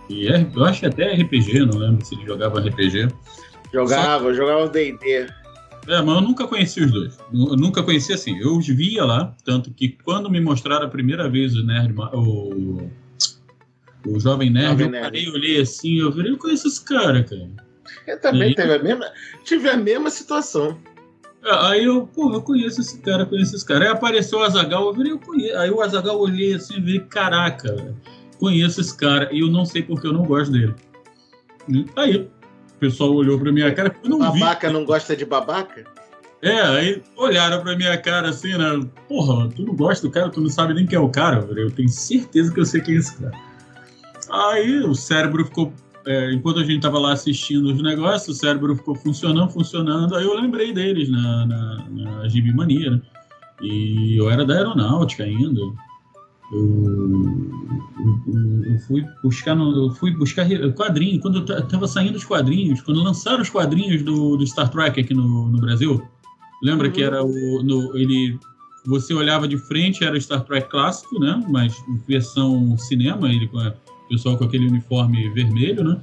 [0.10, 3.08] E é- eu acho que até RPG, não lembro se ele jogava RPG.
[3.73, 5.27] Jogava, jogava o D&D.
[5.88, 7.17] É, mas eu nunca conheci os dois.
[7.32, 8.38] Eu nunca conheci assim.
[8.39, 12.89] Eu os via lá, tanto que quando me mostraram a primeira vez o Nerd, o,
[14.05, 15.03] o Jovem Nerd, Jovem eu Nerd.
[15.03, 17.49] parei, olhei assim, eu falei, eu conheço esse cara, cara.
[18.08, 19.06] Eu também E- teve a mesma,
[19.43, 20.78] tive a mesma situação.
[21.43, 23.86] É, Aí eu, pô, eu conheço esse cara, conheço esse cara.
[23.86, 25.58] Aí apareceu o Azagal, eu falei, eu conheço.
[25.58, 27.97] Aí o Azagal olhei assim e falei, caraca, velho,
[28.39, 30.75] conheço esse cara e eu não sei porque eu não gosto dele.
[31.69, 32.30] E Aí o
[32.80, 34.39] pessoal olhou pra minha cara, eu não vi.
[34.39, 35.84] Babaca não gosta de babaca?
[36.41, 38.80] É, aí olharam pra minha cara assim, né?
[39.10, 41.45] Porra, tu não gosta do cara, tu não sabe nem quem é o cara.
[41.56, 43.34] Eu tenho certeza que eu sei quem é esse cara.
[44.30, 45.73] Aí o cérebro ficou.
[46.10, 50.15] É, enquanto a gente tava lá assistindo os negócios, o cérebro ficou funcionando, funcionando.
[50.15, 53.02] Aí eu lembrei deles na, na, na Gibi Mania, né?
[53.62, 55.60] E eu era da aeronáutica ainda.
[55.60, 55.76] Eu,
[58.26, 62.24] eu- eu fui buscar no, eu fui buscar quadrinho quando eu ta- tava saindo os
[62.24, 66.02] quadrinhos, quando lançaram os quadrinhos do, do Star Trek aqui no, no Brasil.
[66.63, 66.93] Lembra Uhum.
[66.93, 68.38] que era o no, ele
[68.88, 71.43] você olhava de frente era o Star Trek clássico, né?
[71.50, 71.76] Mas
[72.08, 73.74] versão cinema, ele com a-
[74.10, 76.02] pessoal com aquele uniforme vermelho, né?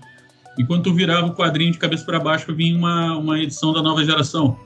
[0.59, 4.03] Enquanto tu virava o quadrinho de cabeça para baixo, vinha uma, uma edição da nova
[4.05, 4.59] geração.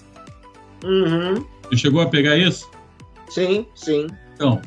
[0.84, 1.44] Uhum.
[1.68, 2.70] Você chegou a pegar isso?
[3.28, 4.06] Sim, sim.
[4.34, 4.60] Então.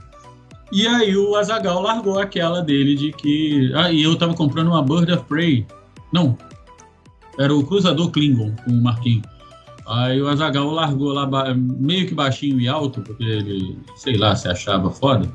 [0.72, 3.72] E aí o Azagal largou aquela dele de que.
[3.76, 5.66] Ah, e eu tava comprando uma Bird of Prey.
[6.12, 6.38] Não.
[7.38, 9.26] Era o Cruzador Klingon com o Marquinhos.
[9.88, 14.48] Aí o Azagal largou lá meio que baixinho e alto, porque ele, sei lá, se
[14.48, 15.30] achava foda.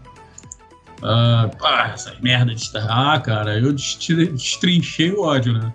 [1.02, 2.87] Ah, pá, essas merdas de estar.
[2.88, 5.72] Ah, cara, eu destrinchei o ódio, né?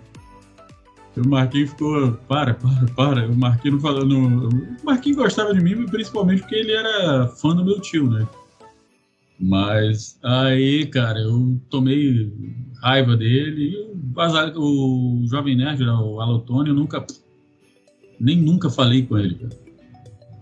[1.16, 3.28] O Marquinhos ficou, para, para, para.
[3.28, 4.48] O Marquinhos falando.
[4.48, 8.26] O Marquinhos gostava de mim, principalmente porque ele era fã do meu tio, né?
[9.38, 12.32] Mas aí, cara, eu tomei
[12.82, 17.04] raiva dele e o, o Jovem Nerd, o Alotônio, nunca.
[18.20, 19.64] Nem nunca falei com ele, cara.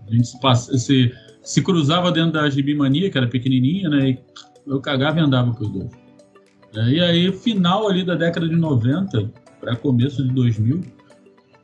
[0.07, 4.09] A gente se, passa, se, se cruzava dentro da Gibimania, que era pequenininha, né?
[4.09, 4.19] E
[4.67, 5.91] eu cagava e andava com os dois.
[6.75, 10.81] E aí, final ali da década de 90, para começo de 2000,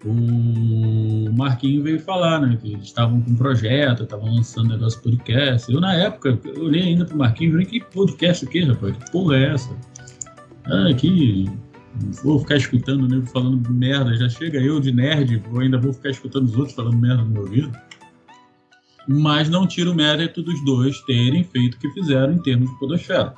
[0.06, 2.58] o Marquinho veio falar, né?
[2.62, 5.72] Que eles estavam com um projeto, estavam lançando negócio podcast.
[5.72, 8.96] Eu, na época, eu olhei ainda pro Marquinho e falei, que podcast o quê, rapaz?
[8.96, 9.76] Que porra é essa?
[10.66, 11.50] Ah, que
[12.24, 15.92] vou ficar escutando o nego falando merda, já chega eu de nerd, ou ainda vou
[15.92, 17.72] ficar escutando os outros falando merda no meu ouvido.
[19.08, 22.80] Mas não tira o mérito dos dois terem feito o que fizeram em termos de
[22.80, 23.34] podosfera.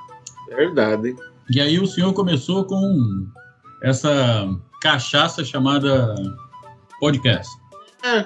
[0.50, 1.15] Verdade.
[1.50, 3.28] E aí o senhor começou com
[3.82, 4.47] essa
[4.82, 6.15] cachaça chamada
[7.00, 7.50] podcast.
[8.04, 8.26] É,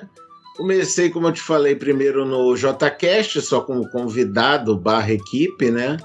[0.56, 5.98] comecei, como eu te falei, primeiro no JCast, só como convidado barra equipe, né?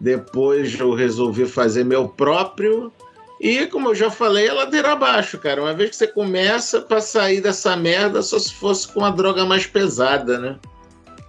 [0.00, 2.92] Depois eu resolvi fazer meu próprio.
[3.40, 5.62] E, como eu já falei, é ladeira abaixo, cara.
[5.62, 9.46] Uma vez que você começa, para sair dessa merda, só se fosse com uma droga
[9.46, 10.58] mais pesada, né?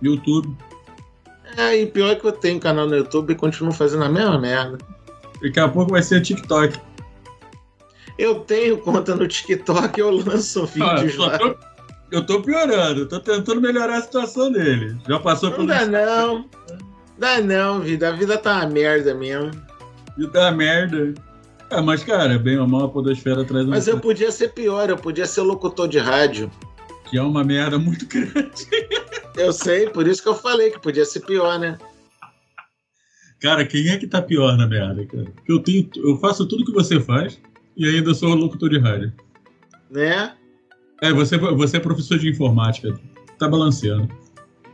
[0.04, 0.54] YouTube.
[1.56, 4.38] É, e pior é que eu tenho canal no YouTube e continuo fazendo a mesma
[4.38, 4.78] merda.
[5.41, 6.78] Daqui a pouco vai ser TikTok.
[8.17, 11.38] Eu tenho conta no TikTok, eu lanço vídeos ah, lá.
[11.38, 11.56] Tô,
[12.12, 14.97] eu tô piorando, tô tentando melhorar a situação dele.
[15.08, 16.45] Já passou não por dá não.
[17.17, 18.10] Dá não, vida.
[18.10, 19.52] A vida tá uma merda mesmo.
[20.17, 21.13] Vida tá uma merda.
[21.71, 24.97] É, mas, cara, bem ou mal a podosfera traz Mas eu podia ser pior, eu
[24.97, 26.51] podia ser locutor de rádio.
[27.10, 28.67] Que é uma merda muito grande.
[29.38, 31.77] eu sei, por isso que eu falei que podia ser pior, né?
[33.39, 35.31] Cara, quem é que tá pior na merda, cara?
[35.47, 37.39] Eu, tenho, eu faço tudo que você faz
[37.77, 39.13] e ainda sou locutor de rádio.
[39.89, 40.34] Né?
[41.01, 42.99] É, você, você é professor de informática.
[43.39, 44.10] Tá balanceando.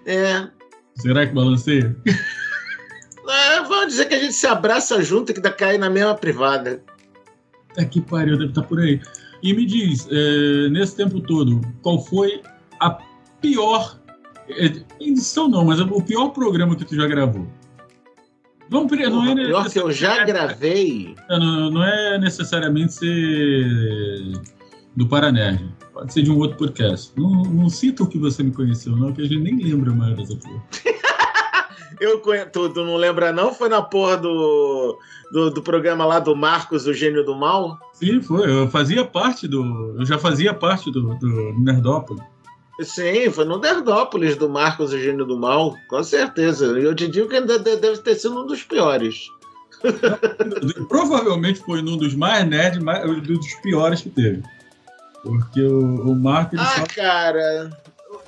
[0.05, 0.47] É.
[0.95, 1.95] Será que balanceia?
[3.87, 6.13] É, vamos dizer que a gente se abraça junto e que dá cair na mesma
[6.13, 6.83] privada.
[7.73, 9.01] Tá que pariu, deve estar tá por aí.
[9.41, 12.41] E me diz, é, nesse tempo todo, qual foi
[12.79, 12.89] a
[13.41, 13.97] pior
[14.49, 17.47] é, edição não, mas o pior programa que tu já gravou?
[18.69, 21.15] Vamos, não é pior que eu já gravei.
[21.29, 24.33] Não, não é necessariamente ser
[24.97, 25.63] do Paranerd.
[25.93, 27.13] Pode ser de um outro podcast.
[27.15, 30.17] Não, não cita o que você me conheceu, não, que a gente nem lembra mais
[30.17, 30.63] dessa porra.
[31.99, 33.53] eu conheço, tu, tu, não lembra, não?
[33.53, 34.97] Foi na porra do,
[35.31, 37.77] do, do, programa lá do Marcos, o Gênio do Mal?
[37.93, 38.49] Sim, foi.
[38.49, 39.95] Eu fazia parte do.
[39.97, 42.23] Eu já fazia parte do, do Nerdópolis.
[42.81, 46.79] Sim, foi no Nerdópolis do Marcos Eugênio do Mal, com certeza.
[46.79, 49.29] E eu te digo que deve ter sido um dos piores.
[50.87, 54.43] Provavelmente foi um dos mais nerds, mais, um dos piores que teve.
[55.23, 56.59] Porque o, o Marcos.
[56.59, 56.85] Ah, só...
[56.95, 57.69] cara.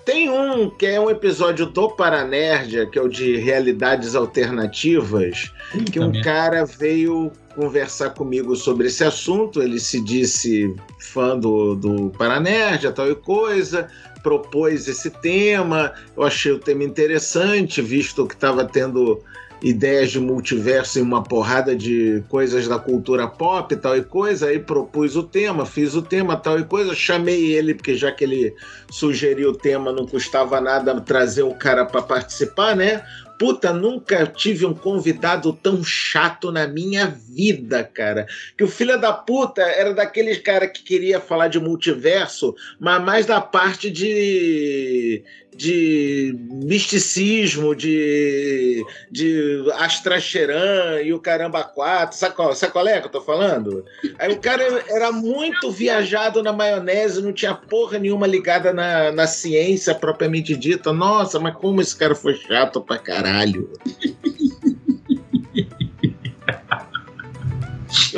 [0.09, 5.53] Tem um que é um episódio do Paranerdia, que é o de realidades alternativas,
[5.91, 9.61] que um cara veio conversar comigo sobre esse assunto.
[9.61, 13.87] Ele se disse fã do, do Paranerdia, tal e coisa
[14.23, 15.93] propôs esse tema.
[16.17, 19.23] Eu achei o tema interessante, visto que estava tendo
[19.61, 24.47] ideias de multiverso em uma porrada de coisas da cultura pop, tal e coisa.
[24.47, 26.95] Aí propus o tema, fiz o tema, tal e coisa.
[26.95, 28.55] Chamei ele, porque já que ele
[28.89, 33.03] sugeriu o tema, não custava nada trazer o cara para participar, né?
[33.39, 38.27] Puta, nunca tive um convidado tão chato na minha vida, cara.
[38.57, 43.25] Que o filho da puta era daqueles cara que queria falar de multiverso, mas mais
[43.25, 45.23] da parte de
[45.59, 52.17] de misticismo, de, de Astraxeran e o caramba quatro.
[52.17, 53.83] Sabe qual, sabe qual é que eu tô falando?
[54.17, 59.27] Aí o cara era muito viajado na maionese, não tinha porra nenhuma ligada na, na
[59.27, 60.93] ciência propriamente dita.
[60.93, 63.69] Nossa, mas como esse cara foi chato pra caralho.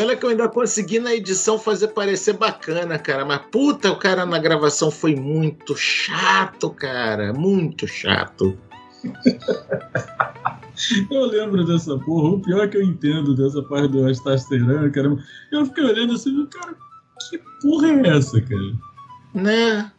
[0.01, 3.23] Olha que eu ainda consegui na edição fazer parecer bacana, cara.
[3.23, 7.31] Mas puta, o cara na gravação foi muito chato, cara.
[7.33, 8.57] Muito chato.
[11.11, 12.29] eu lembro dessa porra.
[12.29, 15.15] O pior é que eu entendo dessa parte do Astasteran, cara.
[15.51, 16.75] Eu fiquei olhando assim, cara,
[17.29, 18.73] que porra é essa, cara?
[19.33, 19.91] Né?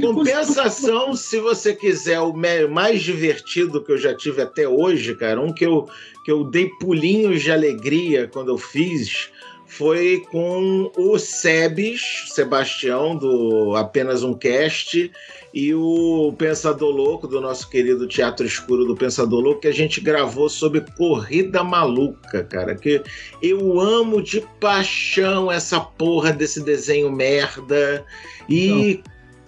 [0.00, 1.16] Compensação, conseguiu...
[1.16, 5.64] se você quiser, o mais divertido que eu já tive até hoje, cara, um que
[5.64, 5.88] eu,
[6.24, 9.30] que eu dei pulinhos de alegria quando eu fiz,
[9.70, 15.10] foi com o Sebes, Sebastião, do Apenas um Cast,
[15.54, 20.00] e o Pensador Louco, do nosso querido Teatro Escuro do Pensador Louco, que a gente
[20.00, 22.74] gravou sobre Corrida Maluca, cara.
[22.74, 23.00] Que
[23.40, 28.04] eu amo de paixão essa porra desse desenho merda.
[28.48, 29.00] E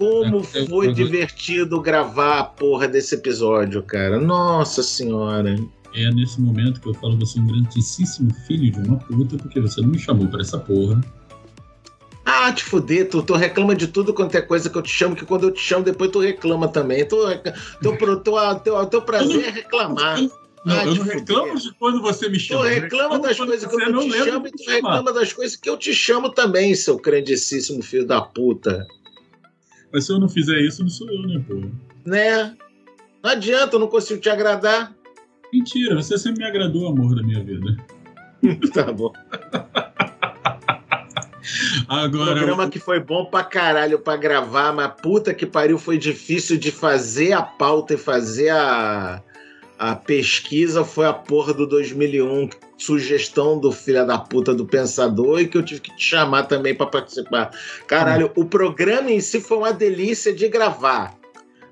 [0.02, 4.18] como é, foi divertido gravar a porra desse episódio, cara.
[4.20, 5.56] Nossa Senhora.
[5.94, 9.60] É nesse momento que eu falo você é um grandíssimo filho de uma puta, porque
[9.60, 11.00] você não me chamou para essa porra.
[12.24, 15.14] Ah, te fuder, tu, tu reclama de tudo quanto é coisa que eu te chamo,
[15.14, 17.06] que quando eu te chamo, depois tu reclama também.
[17.06, 17.16] Tu,
[17.80, 20.20] teu, teu, teu, teu prazer é reclamar.
[20.64, 22.62] Não, ah, eu não reclamo de quando você me chama.
[22.62, 25.76] Tu reclama das coisas que eu te chamo e tu reclama das coisas que eu
[25.76, 28.86] te chamo também, seu grandíssimo filho da puta.
[29.92, 31.54] Mas se eu não fizer isso, não sou eu, né, pô?
[32.04, 32.56] Né?
[33.22, 34.94] Não adianta, eu não consigo te agradar.
[35.52, 37.76] Mentira, você sempre me agradou, amor da minha vida.
[38.72, 39.12] tá bom.
[41.88, 46.56] Agora, programa que foi bom pra caralho pra gravar, mas puta que pariu, foi difícil
[46.56, 49.22] de fazer a pauta e fazer a,
[49.78, 50.84] a pesquisa.
[50.84, 52.48] Foi a porra do 2001,
[52.84, 56.74] sugestão do filho da puta do Pensador e que eu tive que te chamar também
[56.74, 57.50] para participar.
[57.86, 58.42] Caralho, hum.
[58.42, 61.14] o programa em si foi uma delícia de gravar.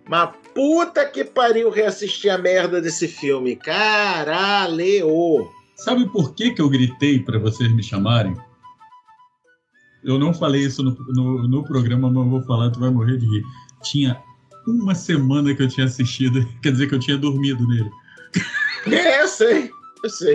[0.09, 3.57] Mas puta que pariu reassistir a merda desse filme.
[3.57, 5.49] Caralho!
[5.77, 8.37] Sabe por que, que eu gritei para vocês me chamarem?
[10.05, 13.27] Eu não falei isso no, no, no programa, mas vou falar, tu vai morrer de
[13.27, 13.45] rir.
[13.83, 14.21] Tinha
[14.67, 17.91] uma semana que eu tinha assistido, quer dizer que eu tinha dormido nele.
[18.87, 19.71] É, eu sei,
[20.03, 20.35] eu sei.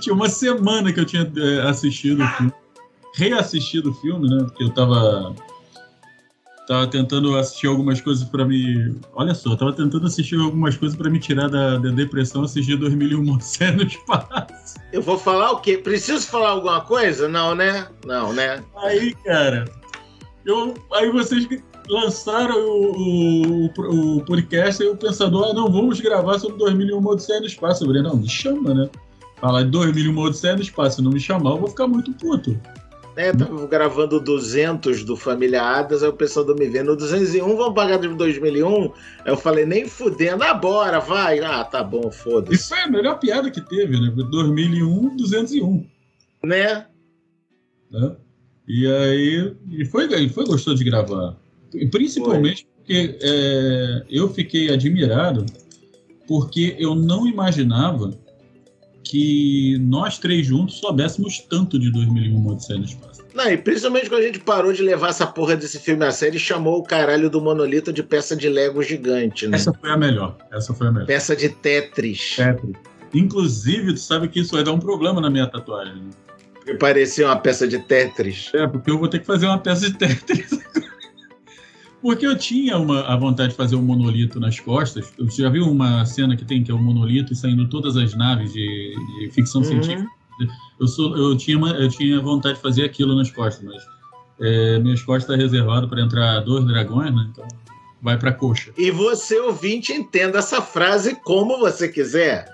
[0.00, 2.52] tinha uma semana que eu tinha é, assistido o filme,
[3.14, 4.44] reassistido o filme, né?
[4.44, 5.34] Porque eu tava
[6.66, 8.96] tava tentando assistir algumas coisas para me.
[9.14, 12.76] Olha só, eu tava tentando assistir algumas coisas para me tirar da, da depressão, assistir
[12.76, 14.74] 2001 Odisseia no Espaço.
[14.92, 15.78] Eu vou falar o quê?
[15.78, 17.28] Preciso falar alguma coisa?
[17.28, 17.86] Não, né?
[18.04, 18.62] Não, né?
[18.76, 19.64] Aí, cara,
[20.46, 21.46] eu, aí vocês
[21.88, 27.40] lançaram o, o, o podcast e o pensador, ah, não, vamos gravar sobre 2001 Odisseia
[27.40, 27.82] no Espaço.
[27.84, 28.90] Eu falei, não, me chama, né?
[29.36, 32.58] Falar de 2001 Odisseia no Espaço, se não me chamar, eu vou ficar muito puto
[33.16, 33.32] né?
[33.32, 37.98] Tava gravando 200 do Família Adas, aí o pessoal do me vendo 201, vamos pagar
[37.98, 38.84] de 2001?
[38.84, 38.90] Aí
[39.24, 41.40] eu falei, nem fudendo, ah, bora, vai.
[41.40, 42.54] Ah, tá bom, foda-se.
[42.54, 44.12] Isso foi a melhor piada que teve, né?
[44.14, 45.86] 2001, 201.
[46.44, 46.86] Né?
[47.90, 48.16] né?
[48.68, 51.36] E aí, e foi, e foi gostoso de gravar.
[51.90, 52.72] Principalmente foi.
[52.76, 55.46] porque é, eu fiquei admirado,
[56.26, 58.10] porque eu não imaginava
[59.04, 63.24] que nós três juntos soubéssemos tanto de 2001 Odisseia no Espaço.
[63.34, 66.36] Não, e principalmente quando a gente parou de levar essa porra desse filme a série
[66.36, 69.56] e chamou o caralho do monolito de peça de Lego gigante, né?
[69.56, 70.36] Essa foi a melhor.
[70.50, 71.06] Essa foi a melhor.
[71.06, 72.36] Peça de Tetris.
[72.36, 72.76] Tetris.
[73.14, 75.94] Inclusive, tu sabe que isso vai dar um problema na minha tatuagem.
[75.94, 76.10] Né?
[76.78, 78.50] Parecia uma peça de Tetris.
[78.54, 80.50] É, porque eu vou ter que fazer uma peça de Tetris.
[82.02, 85.12] Porque eu tinha uma, a vontade de fazer um monolito nas costas.
[85.18, 88.14] Você já viu uma cena que tem que é o um monolito saindo todas as
[88.14, 89.66] naves de, de ficção uhum.
[89.66, 90.06] científica?
[90.78, 93.82] Eu, sou, eu, tinha uma, eu tinha vontade de fazer aquilo nas costas, mas
[94.40, 97.28] é, minhas costas estão reservado para entrar dois dragões, né?
[97.32, 97.48] Então
[98.00, 98.72] vai para coxa.
[98.76, 102.46] E você, ouvinte, entenda essa frase como você quiser.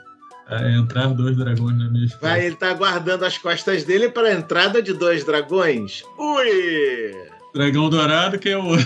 [0.77, 2.09] Entrar dois dragões na minha.
[2.21, 6.03] Vai, ele tá guardando as costas dele para a entrada de dois dragões?
[6.19, 7.15] Ui!
[7.55, 8.77] Dragão dourado que é o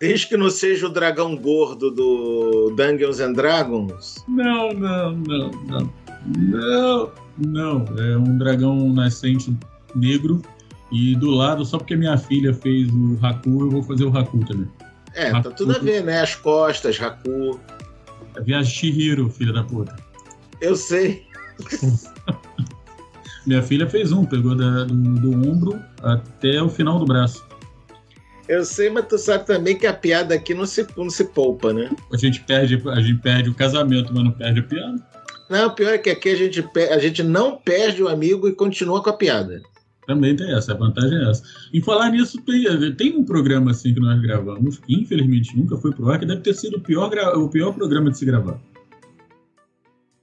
[0.00, 4.16] Desde que não seja o dragão gordo do Dungeons and Dragons?
[4.26, 5.92] Não, não, não, não.
[6.26, 7.84] Não, não.
[7.98, 9.56] É um dragão nascente
[9.94, 10.42] negro.
[10.90, 14.44] E do lado, só porque minha filha fez o Haku, eu vou fazer o Haku
[14.44, 14.68] também.
[15.14, 16.20] É, Haku, tá tudo a ver, né?
[16.20, 17.60] As costas, Haku.
[18.36, 19.96] É viagem Shihiro, filha da puta.
[20.60, 21.26] Eu sei.
[23.46, 27.44] minha filha fez um, pegou da, do, do ombro até o final do braço.
[28.48, 31.72] Eu sei, mas tu sabe também que a piada aqui não se, não se poupa,
[31.72, 31.90] né?
[32.12, 35.06] A gente, perde, a gente perde o casamento, mas não perde a piada.
[35.48, 38.54] Não, o pior é que aqui a gente, a gente não perde o amigo e
[38.54, 39.62] continua com a piada.
[40.06, 41.42] Também tem essa, a vantagem é essa.
[41.72, 45.92] Em falar nisso, tem, tem um programa assim que nós gravamos, que infelizmente nunca foi
[45.92, 48.58] pro ar, que deve ter sido o pior, o pior programa de se gravar.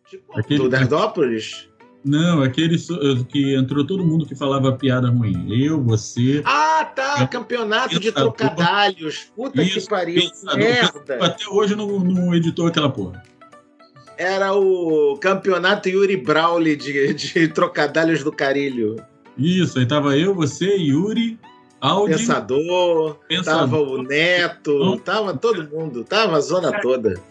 [0.09, 0.63] Tipo, Aquele...
[0.63, 1.69] do Dardópolis?
[2.03, 5.47] Não, aquele eh, que entrou todo mundo que falava piada ruim.
[5.51, 6.41] Eu, você.
[6.45, 7.27] Ah, tá!
[7.27, 9.31] Campeonato de trocadalhos.
[9.35, 10.21] Puta isso, que pariu.
[10.55, 11.25] Merda.
[11.25, 13.21] Até hoje não, não editou aquela porra.
[14.17, 18.95] Era o campeonato Yuri Brawley de, de trocadalhos do Carilho.
[19.39, 21.39] Isso, aí tava eu, você, Yuri,
[21.81, 22.17] Audi.
[22.17, 23.59] Pensador, Pensador.
[23.61, 24.97] tava o Neto, não.
[24.97, 27.21] tava todo mundo, tava a zona toda.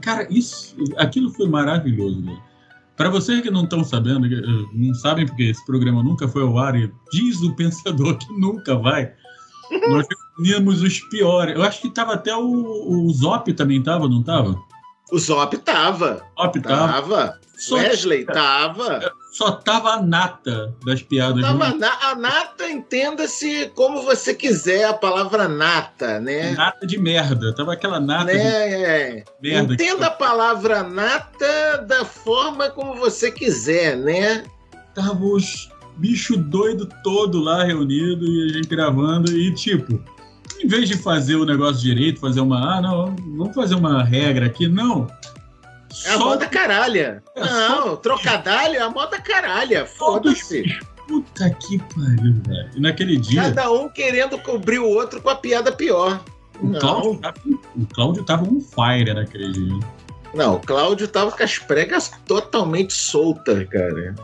[0.00, 2.50] Cara, isso, aquilo foi maravilhoso, velho.
[2.96, 6.58] Para vocês que não estão sabendo, eh, não sabem porque esse programa nunca foi ao
[6.58, 9.12] ar e diz o pensador que nunca vai,
[9.88, 10.06] nós
[10.38, 11.54] reunimos os piores.
[11.56, 14.54] Eu acho que tava até o, o Zop também tava, não tava?
[15.10, 16.22] O Zop tava.
[16.38, 16.92] Zop tava.
[16.92, 17.40] Tava.
[17.56, 19.12] Só, Wesley tava.
[19.30, 21.40] Só tava a nata das piadas.
[21.42, 26.52] Tava na- a nata, entenda-se como você quiser a palavra nata, né?
[26.52, 27.54] Nata de merda.
[27.54, 28.32] Tava aquela nata Né?
[28.32, 29.24] de É.
[29.42, 29.74] merda.
[29.74, 34.42] Entenda a palavra nata da forma como você quiser, né?
[34.94, 40.02] Tava os bicho doido todo lá reunido e a gente gravando e tipo,
[40.62, 44.46] em vez de fazer o negócio direito, fazer uma, ah, não, vamos fazer uma regra
[44.46, 45.06] aqui, não.
[46.06, 47.22] É a moda caralha.
[47.34, 49.84] É, Não, trocadalho é a moda caralha.
[49.86, 50.64] Foda-se.
[51.08, 52.70] Puta que pariu, velho.
[52.76, 56.22] E naquele dia, Cada um querendo cobrir o outro com a piada pior.
[56.62, 57.40] o Cláudio, tava,
[57.76, 59.80] o Cláudio tava um fire naquele dia.
[60.32, 64.14] não, o Cláudio tava com as pregas totalmente soltas, cara.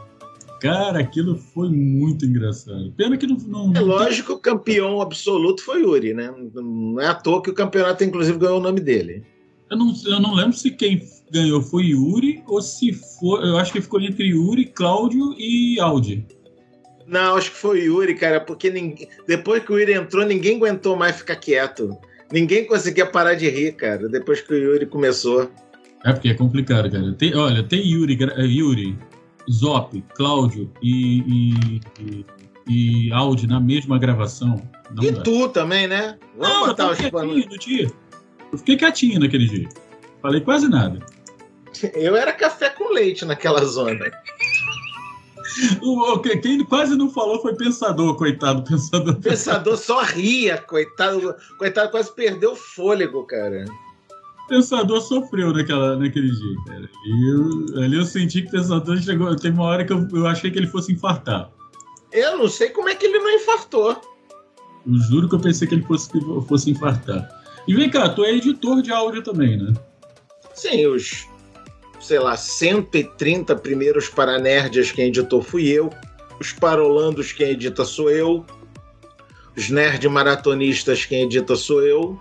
[0.60, 2.92] Cara, aquilo foi muito engraçado.
[2.96, 3.36] Pena que não.
[3.36, 6.32] não, É lógico que o campeão absoluto foi Yuri, né?
[6.54, 9.22] Não é à toa que o campeonato, inclusive, ganhou o nome dele.
[9.70, 13.48] eu, não, eu não lembro se quem ganhou foi Yuri ou se foi.
[13.48, 16.26] Eu acho que ficou entre Yuri, Cláudio e Audi.
[17.06, 19.08] Não, acho que foi Yuri, cara, porque ninguém...
[19.26, 21.96] depois que o Yuri entrou, ninguém aguentou mais ficar quieto.
[22.32, 25.48] Ninguém conseguia parar de rir, cara, depois que o Yuri começou.
[26.04, 27.12] É porque é complicado, cara.
[27.12, 28.98] Tem, olha, tem Yuri, eh, Yuri,
[29.50, 32.26] Zop, Cláudio e, e, e,
[32.68, 34.60] e Audi na mesma gravação.
[34.92, 35.22] Não e dá.
[35.22, 36.18] tu também, né?
[36.36, 37.34] Vamos Não, eu botar tava os panos.
[37.34, 37.92] quietinho no dia.
[38.52, 39.68] Eu fiquei quietinho naquele dia.
[40.20, 40.98] Falei quase nada.
[41.94, 44.10] Eu era café com leite naquela zona.
[45.80, 48.62] O, o- que- quem quase não falou foi Pensador, coitado.
[48.62, 49.16] Pensador.
[49.20, 51.34] Pensador só ria, coitado.
[51.58, 53.64] Coitado, quase perdeu o fôlego, cara.
[54.48, 56.88] Pensador sofreu naquela, naquele dia, cara.
[57.06, 59.34] E eu, ali eu senti que o Pensador chegou.
[59.36, 61.50] Teve uma hora que eu, eu achei que ele fosse infartar.
[62.12, 64.00] Eu não sei como é que ele não infartou.
[64.86, 67.28] Eu juro que eu pensei que ele fosse, que fosse infartar.
[67.66, 69.72] E vem cá, tu é editor de áudio também, né?
[70.54, 71.26] Sim, os,
[72.00, 75.90] sei lá, 130 primeiros Paranerdias quem editou fui eu.
[76.40, 78.44] Os Parolandos quem edita sou eu.
[79.56, 82.20] Os Nerd Maratonistas quem edita sou eu.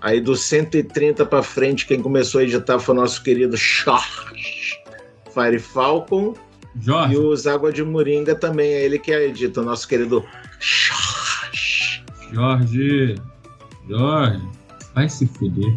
[0.00, 4.78] Aí do 130 pra frente quem começou a editar foi o nosso querido Charles
[5.32, 6.34] Fire Falcon.
[6.74, 10.24] E Jorge, os Água de Moringa também é ele que edita, o nosso querido
[10.58, 12.02] Charles.
[12.32, 13.14] Jorge,
[13.88, 14.42] Jorge,
[14.94, 15.76] vai se fuder.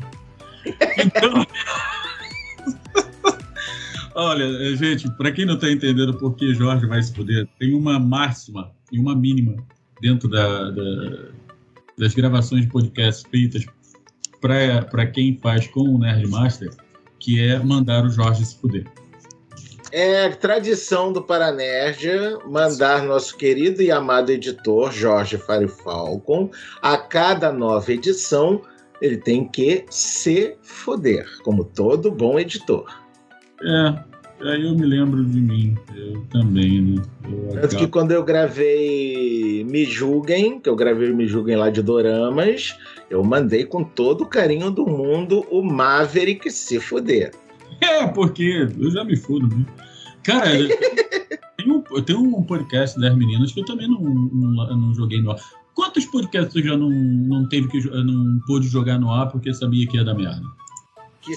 [0.98, 1.46] Então.
[4.16, 7.74] Olha, eh, gente, para quem não tá entendendo por que Jorge vai se fuder, tem
[7.74, 9.56] uma máxima e uma mínima
[10.02, 11.28] dentro da, da-
[11.98, 13.66] das gravações de podcast feitas
[14.42, 16.70] para quem faz com o Nerdmaster,
[17.20, 18.86] que é mandar o Jorge se fuder.
[19.92, 26.50] É tradição do Paranerdia mandar nosso querido e amado editor Jorge Fire Falcon
[26.82, 28.62] a cada nova edição
[29.02, 33.05] ele tem que se foder, como todo bom editor.
[33.66, 37.02] É, aí eu me lembro de mim, eu também, né?
[37.24, 41.82] Eu Tanto que quando eu gravei Me Julguem, que eu gravei Me Julguem lá de
[41.82, 42.78] Doramas,
[43.10, 47.32] eu mandei com todo o carinho do mundo o Maverick se foder.
[47.82, 49.66] É, porque eu já me fudo, né?
[50.24, 50.50] Cara,
[51.58, 55.32] tem um, tem um podcast das meninas que eu também não, não, não joguei no
[55.32, 55.38] ar.
[55.74, 59.86] Quantos podcasts tu já não, não teve que não pôde jogar no ar porque sabia
[59.88, 60.42] que ia dar merda?
[61.22, 61.34] Que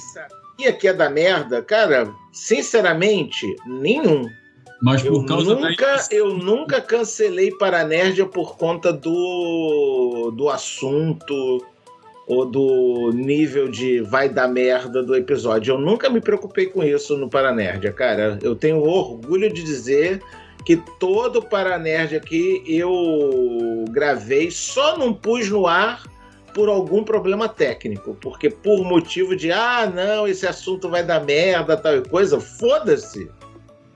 [0.58, 4.28] sabia que é da merda, cara, sinceramente, nenhum.
[4.82, 6.08] Mas Eu por causa nunca, da.
[6.10, 11.64] eu nunca cancelei Paranerdia por conta do, do assunto
[12.26, 15.74] ou do nível de vai dar merda do episódio.
[15.74, 18.38] Eu nunca me preocupei com isso no Paranerdia, cara.
[18.42, 20.22] Eu tenho orgulho de dizer
[20.64, 26.04] que todo Paranerdia que eu gravei só não pus no ar
[26.58, 31.76] por algum problema técnico, porque por motivo de ah, não, esse assunto vai dar merda,
[31.76, 33.30] tal coisa, foda-se.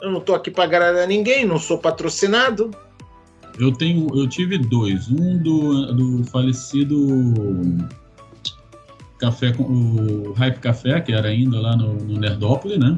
[0.00, 2.70] Eu não tô aqui pra agradar ninguém, não sou patrocinado.
[3.58, 4.06] Eu tenho.
[4.16, 5.10] Eu tive dois.
[5.10, 6.96] Um do, do falecido
[9.18, 12.96] Café com o Hype Café, que era ainda lá no, no Nerdópolis, né?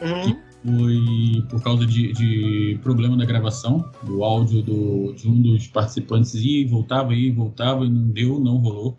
[0.00, 0.40] Uhum.
[0.66, 3.88] Foi por causa de, de problema na gravação.
[4.08, 8.56] O áudio do, de um dos participantes e voltava, e voltava, e não deu, não
[8.56, 8.98] rolou.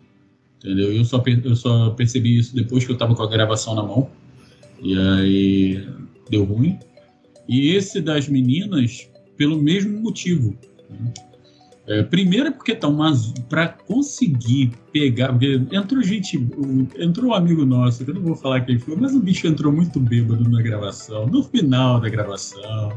[0.58, 0.92] Entendeu?
[0.92, 4.10] Eu só, eu só percebi isso depois que eu estava com a gravação na mão.
[4.82, 5.86] E aí
[6.30, 6.78] deu ruim.
[7.48, 10.56] E esse das meninas, pelo mesmo motivo.
[10.88, 11.12] né?
[11.88, 13.12] É, primeiro é porque tá uma
[13.48, 16.36] para conseguir pegar, porque entrou gente,
[16.98, 19.72] entrou um amigo nosso, que eu não vou falar quem foi, mas o bicho entrou
[19.72, 22.92] muito bêbado na gravação, no final da gravação.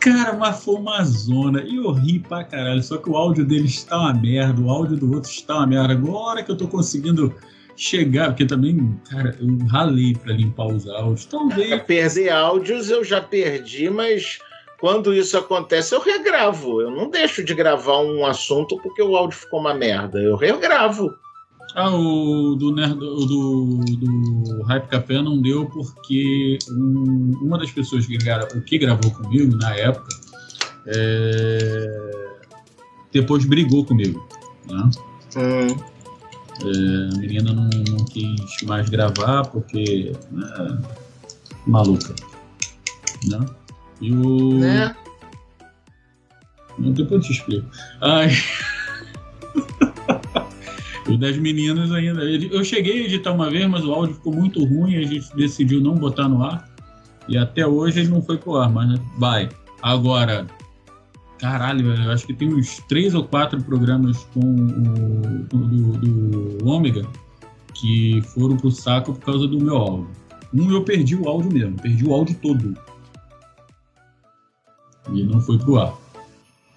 [0.00, 1.62] Cara, mas foi uma zona.
[1.62, 2.82] E eu ri pra caralho.
[2.82, 5.94] Só que o áudio dele está uma merda, o áudio do outro está uma merda.
[5.94, 7.34] Agora que eu tô conseguindo
[7.74, 11.24] chegar, porque também, cara, eu ralei pra limpar os áudios.
[11.24, 11.82] Talvez.
[11.84, 14.40] Perder áudios eu já perdi, mas
[14.84, 16.82] quando isso acontece, eu regravo.
[16.82, 20.18] Eu não deixo de gravar um assunto porque o áudio ficou uma merda.
[20.18, 21.10] Eu regravo.
[21.74, 27.70] Ah, o do, Nerd, o do, do Hype Café não deu porque um, uma das
[27.70, 28.18] pessoas que,
[28.66, 30.06] que gravou comigo na época
[30.88, 31.86] é,
[33.10, 34.28] depois brigou comigo.
[34.70, 34.90] Né?
[35.38, 35.76] Hum.
[36.62, 40.12] É, a menina não, não, quis mais gravar porque.
[40.30, 40.78] Né,
[41.66, 42.14] maluca.
[43.26, 43.46] Né?
[44.00, 44.58] E o.
[44.58, 44.94] Né?
[46.78, 47.66] Depois eu te explico.
[48.00, 48.30] Ai.
[51.08, 52.22] o das meninas ainda.
[52.24, 55.34] Eu cheguei a editar uma vez, mas o áudio ficou muito ruim e a gente
[55.36, 56.68] decidiu não botar no ar.
[57.28, 59.48] E até hoje ele não foi pro ar, mas vai.
[59.82, 60.46] Agora,
[61.38, 67.06] caralho, eu acho que tem uns três ou quatro programas com o do, do Ômega
[67.74, 70.08] que foram pro saco por causa do meu áudio.
[70.54, 72.74] Um eu perdi o áudio mesmo, perdi o áudio todo.
[75.12, 75.94] E não foi pro ar.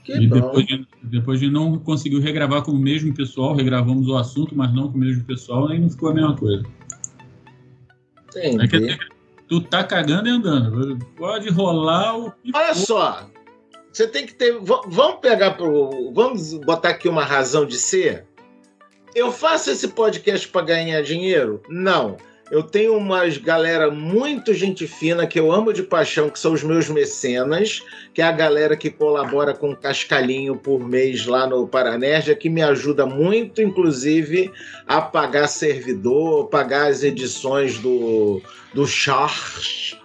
[0.03, 4.15] Que e depois de, depois de não conseguir regravar com o mesmo pessoal, regravamos o
[4.15, 6.63] assunto, mas não com o mesmo pessoal, aí não ficou a mesma coisa.
[8.29, 8.91] Entendi.
[8.91, 8.97] É
[9.47, 11.05] tu tá cagando e andando.
[11.17, 12.33] Pode rolar o.
[12.53, 12.85] Olha for.
[12.85, 13.29] só.
[13.91, 14.59] Você tem que ter.
[14.59, 16.11] Vamos pegar pro.
[16.13, 18.25] Vamos botar aqui uma razão de ser?
[19.15, 21.61] Eu faço esse podcast para ganhar dinheiro?
[21.69, 22.17] Não.
[22.49, 26.63] Eu tenho umas galera muito gente fina que eu amo de paixão, que são os
[26.63, 27.81] meus mecenas,
[28.13, 32.61] que é a galera que colabora com cascalhinho por mês lá no Paranerdia, que me
[32.61, 34.51] ajuda muito, inclusive,
[34.87, 38.41] a pagar servidor, pagar as edições do,
[38.73, 39.97] do Charles,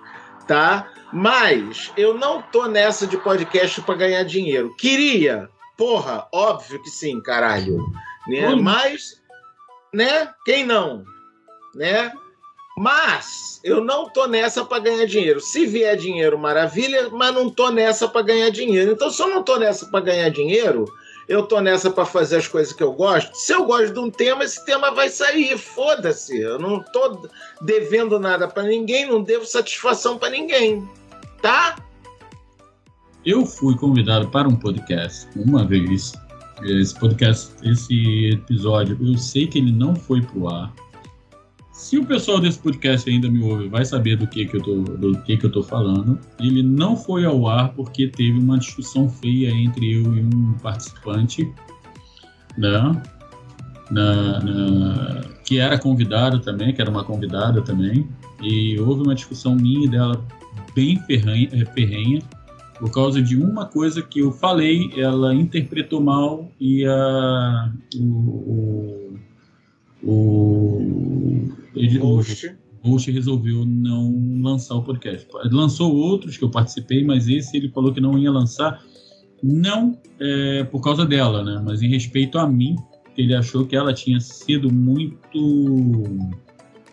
[0.49, 0.91] tá?
[1.13, 4.75] Mas eu não tô nessa de podcast para ganhar dinheiro.
[4.77, 7.79] Queria, porra, óbvio que sim, caralho.
[8.27, 8.55] Né?
[8.57, 9.21] Mas,
[9.93, 10.33] né?
[10.45, 11.05] Quem não?
[11.75, 12.13] Né?
[12.77, 15.41] Mas eu não tô nessa para ganhar dinheiro.
[15.41, 18.93] Se vier dinheiro, maravilha, mas não tô nessa para ganhar dinheiro.
[18.93, 20.87] Então, se eu não tô nessa para ganhar dinheiro,
[21.29, 23.35] eu tô nessa para fazer as coisas que eu gosto.
[23.35, 25.57] Se eu gosto de um tema, esse tema vai sair.
[25.59, 26.41] Foda-se.
[26.41, 27.29] Eu não tô
[27.61, 30.89] devendo nada para ninguém, não devo satisfação para ninguém.
[31.41, 31.77] Tá?
[33.25, 36.13] Eu fui convidado para um podcast uma vez.
[36.65, 40.73] Esse podcast, esse episódio, eu sei que ele não foi pro ar
[41.83, 44.75] se o pessoal desse podcast ainda me ouve, vai saber do que, que, eu, tô,
[44.83, 46.17] do que, que eu tô falando.
[46.39, 51.53] Ele não foi ao ar porque teve uma discussão feia entre eu e um participante,
[52.57, 53.03] né?
[53.91, 58.09] Na, na, que era convidado também, que era uma convidada também.
[58.41, 60.25] E houve uma discussão minha e dela
[60.77, 62.23] bem ferranha, é, ferrenha
[62.79, 69.19] por causa de uma coisa que eu falei, ela interpretou mal e a, o,
[70.05, 72.55] o, o ele, host.
[72.83, 75.27] o host resolveu não lançar o podcast.
[75.51, 78.83] Lançou outros que eu participei, mas esse ele falou que não ia lançar,
[79.43, 81.63] não é, por causa dela, né?
[81.65, 82.77] Mas em respeito a mim,
[83.17, 86.05] ele achou que ela tinha sido muito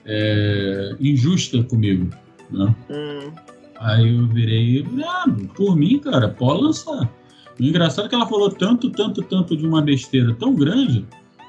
[0.05, 2.09] é, injusta comigo,
[2.51, 2.75] né?
[2.89, 3.32] Hum.
[3.80, 5.25] Aí eu virei, ah,
[5.55, 7.09] por mim, cara, pode lançar.
[7.57, 11.05] O engraçado é que ela falou tanto, tanto, tanto de uma besteira tão grande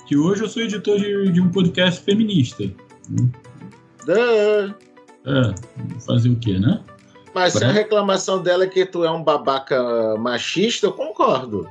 [0.06, 2.64] que hoje eu sou editor de, de um podcast feminista.
[3.08, 4.74] Duh.
[5.26, 5.54] É,
[6.06, 6.82] fazer o quê, né?
[7.34, 11.68] Mas se a reclamação dela é que tu é um babaca machista, eu concordo.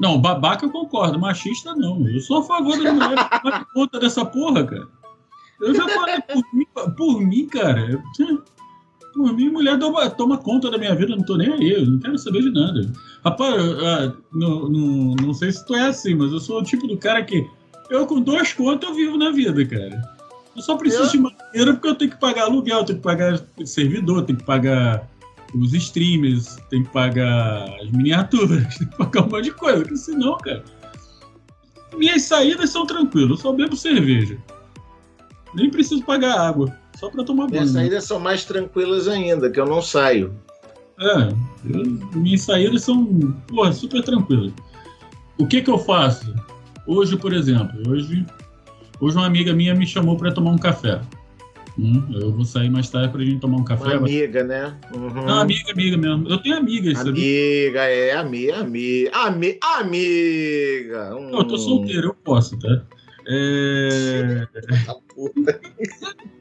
[0.00, 2.06] Não, babaca eu concordo, machista não.
[2.08, 4.88] Eu sou a favor da mulher tomar conta dessa porra, cara.
[5.60, 6.66] Eu já falei por mim,
[6.96, 8.02] por mim, cara.
[9.14, 11.98] Por mim, mulher toma, toma conta da minha vida, não tô nem aí, eu não
[11.98, 12.92] quero saber de nada.
[13.24, 16.86] Rapaz, eu, não, não, não sei se tu é assim, mas eu sou o tipo
[16.86, 17.48] do cara que
[17.90, 20.16] eu com duas contas eu vivo na vida, cara.
[20.54, 21.10] Eu só preciso eu...
[21.10, 25.08] de maneira porque eu tenho que pagar aluguel, tenho que pagar servidor, tenho que pagar
[25.54, 29.96] os streamers, tenho que pagar as miniaturas, tenho que pagar um monte de coisa, porque
[29.96, 30.64] senão, cara.
[31.96, 34.36] Minhas saídas são tranquilas, eu só bebo cerveja.
[35.54, 37.60] Nem preciso pagar água, só para tomar banho.
[37.60, 40.34] Minhas saídas são mais tranquilas ainda, que eu não saio.
[40.98, 41.28] É,
[41.64, 41.84] eu,
[42.14, 43.06] minhas saídas são,
[43.46, 44.52] porra, super tranquilas.
[45.38, 46.34] O que que eu faço?
[46.86, 48.24] Hoje, por exemplo, hoje,
[49.00, 51.00] hoje uma amiga minha me chamou para tomar um café.
[51.78, 53.84] Hum, eu vou sair mais tarde pra gente tomar um café.
[53.84, 54.74] Uma amiga, né?
[54.94, 55.26] Uhum.
[55.26, 56.28] Não, amiga, amiga mesmo.
[56.28, 56.98] Eu tenho amigas.
[57.00, 57.92] Amiga, sabe?
[57.92, 59.10] é, amiga, amiga.
[59.12, 61.16] Ami, amiga.
[61.16, 61.30] Hum.
[61.30, 62.82] Não, eu tô solteiro, eu posso, tá?
[63.26, 64.46] É...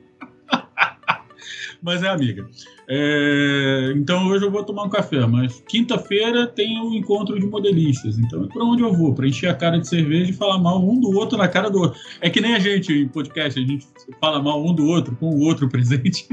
[1.85, 2.49] mas é amiga.
[2.89, 7.45] É, então hoje eu vou tomar um café, mas quinta-feira tem o um encontro de
[7.45, 8.17] modelistas.
[8.17, 9.13] Então é para onde eu vou?
[9.13, 11.79] Para encher a cara de cerveja e falar mal um do outro na cara do
[11.79, 11.99] outro.
[12.19, 13.87] É que nem a gente em podcast, a gente
[14.19, 16.27] fala mal um do outro com o outro presente.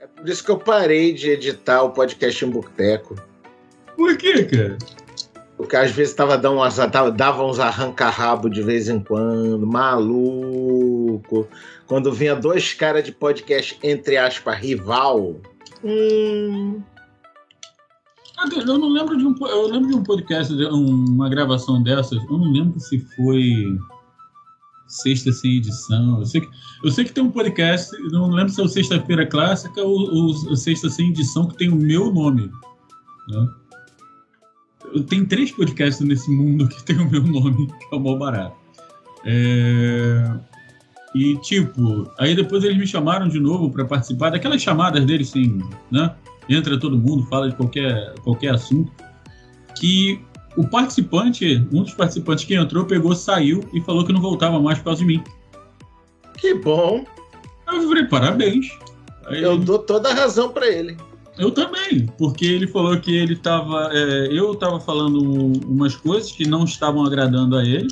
[0.00, 3.14] É por isso que eu parei de editar o podcast em Boteco.
[3.96, 4.78] Por quê, cara?
[5.56, 6.78] Porque às vezes tava dando umas,
[7.14, 11.46] dava uns arranca-rabo de vez em quando, maluco.
[11.90, 15.40] Quando vinha dois caras de podcast, entre aspas, rival.
[15.82, 16.80] Hum...
[18.54, 22.22] Eu não lembro de um, eu lembro de um podcast, uma gravação dessas.
[22.22, 23.76] Eu não lembro se foi
[24.86, 26.20] sexta sem edição.
[26.20, 26.48] Eu sei que,
[26.84, 30.56] eu sei que tem um podcast, não lembro se é o Sexta-feira Clássica ou o
[30.56, 32.52] Sexta sem edição que tem o meu nome.
[33.28, 33.48] Né?
[35.08, 38.56] Tem três podcasts nesse mundo que tem o meu nome, que é o mal barato.
[39.24, 40.49] É...
[41.14, 45.58] E, tipo, aí depois eles me chamaram de novo para participar daquelas chamadas deles, sim,
[45.90, 46.14] né?
[46.48, 48.92] Entra todo mundo, fala de qualquer, qualquer assunto.
[49.74, 50.20] Que
[50.56, 54.78] o participante, um dos participantes que entrou, pegou, saiu e falou que não voltava mais
[54.78, 55.24] por causa de mim.
[56.38, 57.04] Que bom!
[57.66, 58.66] Eu falei, parabéns.
[59.26, 60.96] Aí, eu dou toda a razão para ele.
[61.38, 63.90] Eu também, porque ele falou que ele estava.
[63.92, 65.22] É, eu estava falando
[65.66, 67.88] umas coisas que não estavam agradando a ele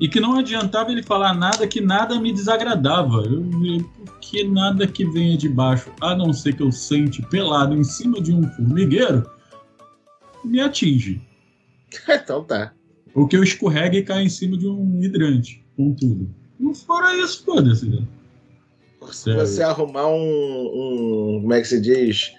[0.00, 3.22] e que não adiantava ele falar nada que nada me desagradava.
[3.22, 3.44] Eu,
[4.04, 8.20] porque nada que venha de baixo, a não ser que eu sente pelado em cima
[8.20, 9.28] de um formigueiro,
[10.44, 11.20] me atinge.
[12.08, 12.72] então tá.
[13.14, 16.28] Ou que eu escorregue e caia em cima de um hidrante, com tudo.
[16.58, 17.88] Não fora isso, foda-se.
[17.88, 18.02] Né?
[19.10, 21.40] Se você arrumar um, um.
[21.40, 22.32] Como é que se diz?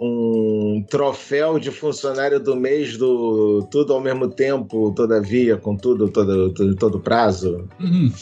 [0.00, 6.52] Um troféu de funcionário do mês do tudo ao mesmo tempo, todavia, com tudo, todo,
[6.52, 7.68] todo, todo prazo.
[7.80, 8.12] Uhum.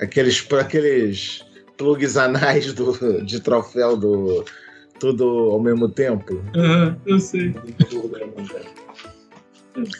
[0.00, 1.44] Aqueles, aqueles
[1.76, 4.44] plugs anais do, de troféu do
[4.98, 6.34] tudo ao mesmo tempo.
[6.54, 7.54] Uhum, eu sei.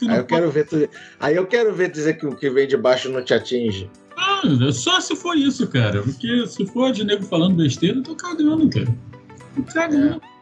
[0.09, 0.89] Aí eu quero ver tu,
[1.21, 3.91] aí eu quero ver dizer que o que vem de baixo não te atinge.
[4.17, 4.43] Ah,
[4.73, 6.03] só se for isso, cara.
[6.03, 8.89] Porque se for de nego falando besteira, eu tô cagando, cara.
[9.55, 10.21] Tô cagando.
[10.23, 10.36] É.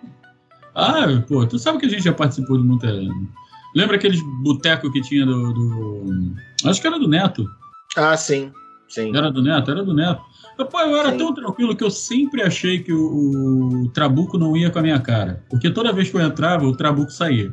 [0.74, 2.88] Ah, pô, tu sabe que a gente já participou de muita.
[3.74, 7.48] Lembra aqueles boteco que tinha do, do, Acho que era do Neto.
[7.96, 8.52] Ah, sim.
[8.88, 9.16] sim.
[9.16, 10.20] Era do Neto, era do Neto.
[10.70, 11.18] Pô, eu era sim.
[11.18, 15.00] tão tranquilo que eu sempre achei que o, o Trabuco não ia com a minha
[15.00, 15.44] cara.
[15.50, 17.52] Porque toda vez que eu entrava, o Trabuco saía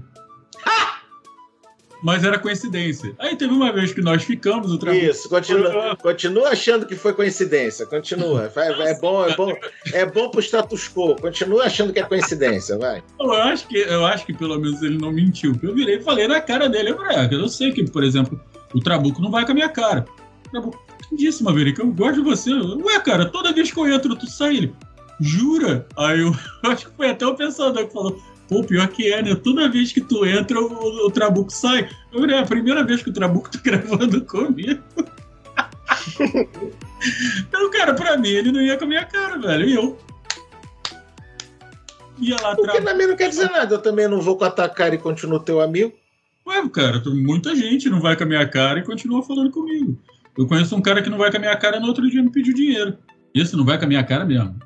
[2.02, 3.14] mas era coincidência.
[3.20, 5.10] Aí teve uma vez que nós ficamos, o trabalho.
[5.10, 8.52] Isso, continua, continua achando que foi coincidência, continua.
[8.56, 9.54] É, é bom, é bom,
[9.93, 13.04] é bom pro status quo, continua achando que é coincidência, vai.
[13.20, 15.58] Eu acho que, eu acho que pelo menos ele não mentiu.
[15.62, 18.39] Eu virei e falei na cara dele, eu, falei, ah, eu sei que, por exemplo,
[18.74, 20.06] o Trabuco não vai com a minha cara.
[20.52, 20.80] Trabuco,
[21.12, 22.52] disse, Maverick, eu gosto de você.
[22.52, 24.76] Ué, cara, toda vez que eu entro, tu sai ele.
[25.20, 25.88] Jura?
[25.97, 26.34] Aí eu
[26.70, 28.20] acho que foi até o pensador que falou:
[28.52, 29.34] Pô, pior que é, né?
[29.34, 31.89] Toda vez que tu entra, o, o Trabuco sai.
[32.12, 34.84] Eu, é a primeira vez que o Trabuco tá gravando comigo.
[37.39, 39.70] então, cara, pra mim, ele não ia com a minha cara, velho.
[39.70, 39.97] E eu.
[42.20, 42.54] Ia lá.
[42.54, 43.76] Porque também não quer dizer nada.
[43.76, 45.93] Eu também não vou com a tua cara e continuo teu amigo.
[46.45, 49.97] Ué, cara, muita gente não vai com a minha cara e continua falando comigo.
[50.38, 52.22] Eu conheço um cara que não vai com a minha cara e no outro dia
[52.22, 52.97] me pediu dinheiro.
[53.34, 54.60] Esse não vai com a minha cara mesmo.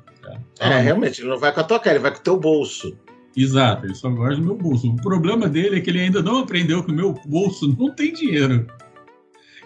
[0.58, 3.05] É, realmente, ele não vai com a tua cara, ele vai com o teu bolso.
[3.36, 4.88] Exato, ele só gosta do meu bolso.
[4.88, 8.12] O problema dele é que ele ainda não aprendeu que o meu bolso não tem
[8.12, 8.66] dinheiro.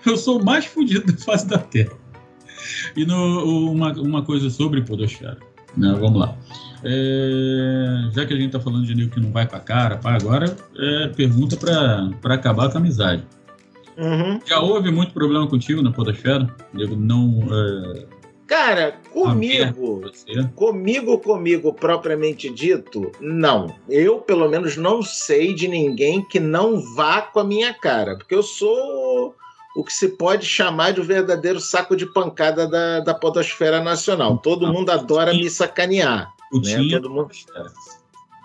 [0.04, 1.92] Eu sou o mais fodido da face da Terra.
[2.96, 5.38] E no, uma, uma coisa sobre Podosfera.
[5.76, 5.96] Né?
[6.00, 6.36] Vamos lá.
[6.82, 9.96] É, já que a gente está falando de nego que não vai com a cara,
[9.98, 13.22] pá, agora é pergunta para acabar com a amizade.
[13.96, 14.40] Uhum.
[14.46, 16.48] Já houve muito problema contigo na Podosfera?
[16.72, 17.40] Nego não.
[17.50, 18.19] É,
[18.50, 20.02] Cara, comigo,
[20.56, 23.72] comigo, comigo, propriamente dito, não.
[23.88, 28.34] Eu, pelo menos, não sei de ninguém que não vá com a minha cara, porque
[28.34, 29.36] eu sou
[29.76, 33.80] o que se pode chamar de o um verdadeiro saco de pancada da, da podosfera
[33.80, 34.36] nacional.
[34.38, 36.34] Todo mundo adora me sacanear.
[36.52, 36.88] Né?
[36.90, 37.30] Todo mundo,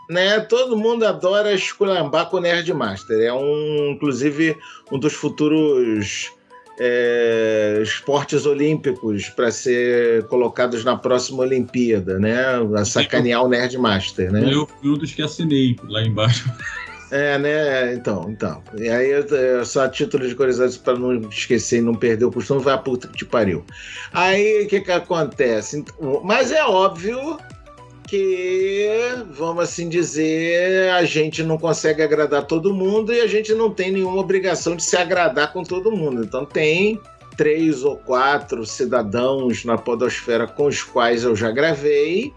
[0.08, 0.40] né?
[0.42, 3.22] Todo mundo adora esculambar com o Nerdmaster.
[3.22, 4.56] É um, inclusive,
[4.92, 6.32] um dos futuros
[6.80, 12.36] é, esportes olímpicos para ser colocados na próxima Olimpíada, né?
[12.76, 14.48] A sacanear o Nerdmaster, né?
[14.52, 16.52] Eu fui um dos que assinei lá embaixo.
[17.12, 17.94] É, né?
[17.94, 18.62] Então, então.
[18.78, 19.12] E aí,
[19.64, 22.78] só a título de curiosidade, para não esquecer e não perder o costume, vai a
[22.78, 23.64] puta que te pariu.
[24.12, 25.86] Aí, o que que acontece?
[26.24, 27.38] Mas é óbvio
[28.08, 28.88] que,
[29.32, 33.92] vamos assim dizer, a gente não consegue agradar todo mundo e a gente não tem
[33.92, 36.24] nenhuma obrigação de se agradar com todo mundo.
[36.24, 37.00] Então, tem
[37.36, 42.34] três ou quatro cidadãos na Podosfera com os quais eu já gravei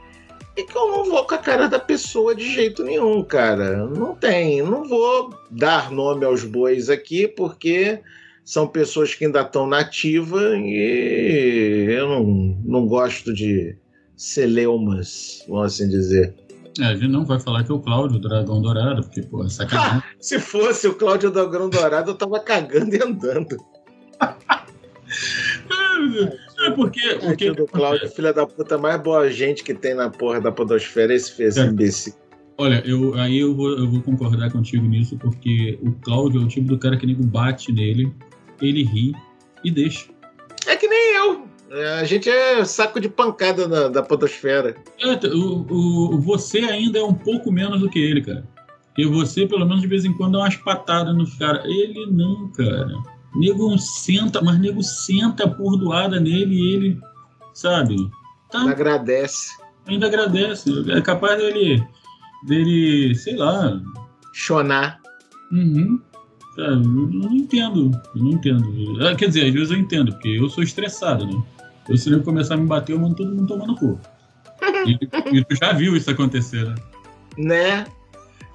[0.56, 3.86] e que eu não vou com a cara da pessoa de jeito nenhum, cara.
[3.86, 4.60] Não tem.
[4.62, 8.00] Não vou dar nome aos bois aqui, porque
[8.44, 12.24] são pessoas que ainda estão nativa e eu não,
[12.64, 13.76] não gosto de
[14.18, 16.34] celeumas, vamos assim dizer.
[16.80, 19.48] É, a gente não vai falar que é o Cláudio Dragão Dourado, porque, pô, é
[19.48, 20.02] sacanagem.
[20.20, 23.56] se fosse o Cláudio Dragão Dourado, eu tava cagando e andando.
[26.60, 27.00] É porque.
[27.22, 30.52] O que do Cláudio, filha da puta mais boa gente que tem na porra da
[30.52, 31.66] Podosfera, esse fez é.
[31.66, 32.12] imbecil.
[32.58, 36.48] Olha, eu, aí eu vou, eu vou concordar contigo nisso, porque o Cláudio é o
[36.48, 38.12] tipo do cara que nego bate nele,
[38.60, 39.12] ele ri
[39.64, 40.06] e deixa.
[40.66, 41.47] É que nem eu.
[41.70, 44.74] É, a gente é saco de pancada na, da Podosfera.
[45.00, 48.48] É, o, o, você ainda é um pouco menos do que ele, cara.
[48.86, 51.64] Porque você, pelo menos, de vez em quando dá umas patadas nos caras.
[51.64, 52.88] Ele não, cara.
[53.36, 57.00] Nego senta, mas nego senta a pordoada nele e ele,
[57.52, 57.96] sabe?
[58.50, 59.50] Tá, ainda agradece.
[59.86, 60.70] Ainda agradece.
[60.90, 61.86] É capaz dele,
[62.46, 63.80] dele sei lá.
[64.32, 64.98] Chonar.
[65.52, 66.00] Uhum.
[66.58, 66.72] Sabe?
[66.72, 67.90] Eu não entendo.
[68.16, 69.06] Eu não entendo.
[69.06, 71.42] Ah, quer dizer, às vezes eu entendo, porque eu sou estressado, né?
[71.88, 73.98] Eu, se ele começar a me bater, eu mando todo mundo tomar no cu.
[74.84, 74.98] E,
[75.38, 76.74] e tu já viu isso acontecer, né?
[77.38, 77.86] Né?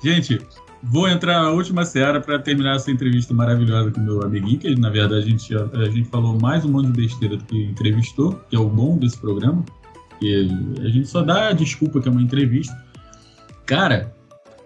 [0.04, 0.40] Gente,
[0.86, 4.90] Vou entrar na última seara para terminar essa entrevista maravilhosa com meu amiguinho, que na
[4.90, 8.56] verdade a gente, a, gente falou mais um monte de besteira do que entrevistou, que
[8.58, 9.64] é o bom desse programa.
[10.22, 10.50] E
[10.82, 12.78] a gente só dá a desculpa que é uma entrevista.
[13.66, 14.14] Cara,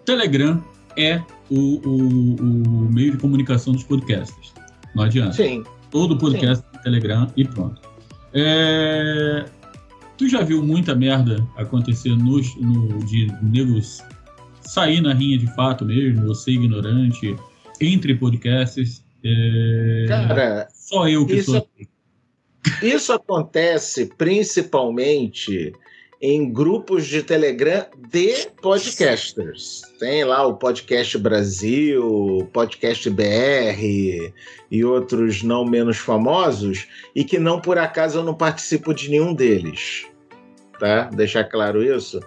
[0.06, 0.60] Telegram
[0.98, 4.54] é o, o, o meio de comunicação dos podcasters.
[4.96, 5.34] Não adianta.
[5.34, 5.64] Sim.
[5.92, 6.82] Todo podcast Sim.
[6.84, 7.82] Telegram e pronto.
[8.34, 9.46] É...
[10.18, 14.02] Tu já viu muita merda acontecer nos, no, de negros
[14.62, 17.36] sair na rinha de fato mesmo, você ignorante,
[17.80, 19.04] entre podcasts.
[19.24, 20.06] É...
[20.08, 21.70] Cara, só eu que isso, sou.
[22.82, 25.74] Isso acontece principalmente
[26.22, 29.82] em grupos de Telegram de podcasters.
[30.00, 34.34] Tem lá o Podcast Brasil, Podcast BR
[34.72, 39.34] e outros não menos famosos, e que não por acaso eu não participo de nenhum
[39.34, 40.08] deles.
[40.80, 41.06] Tá?
[41.06, 42.20] Deixar claro isso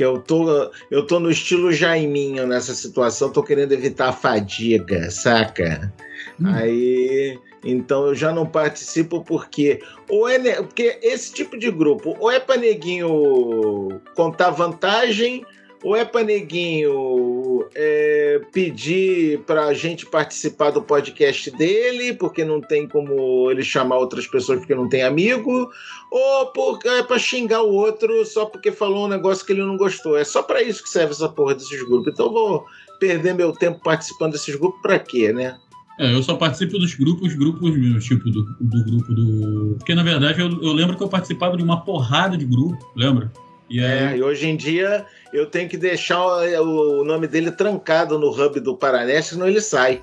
[0.00, 5.10] que eu tô, eu tô no estilo Jaiminho nessa situação, tô querendo evitar a fadiga,
[5.10, 5.92] saca?
[6.40, 6.54] Hum.
[6.54, 12.30] Aí, então eu já não participo porque ou é porque esse tipo de grupo ou
[12.30, 15.44] é para neguinho contar vantagem
[15.82, 22.60] ou é para neguinho é, pedir para a gente participar do podcast dele, porque não
[22.60, 25.70] tem como ele chamar outras pessoas porque não tem amigo,
[26.10, 29.76] ou porque é para xingar o outro só porque falou um negócio que ele não
[29.76, 30.18] gostou.
[30.18, 32.12] É só para isso que serve essa porra desses grupos.
[32.12, 32.66] Então eu vou
[32.98, 35.58] perder meu tempo participando desses grupos para quê, né?
[36.00, 39.74] É, eu só participo dos grupos, grupos meus, tipo, do, do grupo do.
[39.76, 43.30] Porque na verdade eu, eu lembro que eu participava de uma porrada de grupo, lembra?
[43.68, 44.14] E, aí...
[44.14, 48.30] é, e hoje em dia eu tenho que deixar o, o nome dele trancado no
[48.30, 50.00] hub do Paranete, senão ele sai.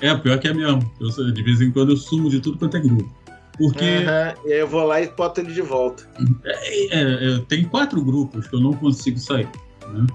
[0.00, 0.90] É, pior que é mesmo.
[0.98, 3.14] Eu, de vez em quando eu sumo de tudo quanto é grupo.
[3.58, 3.84] Porque.
[3.84, 6.08] Uhum, e aí eu vou lá e boto ele de volta.
[6.42, 9.48] É, é, é, tem quatro grupos que eu não consigo sair.
[9.92, 10.06] Né?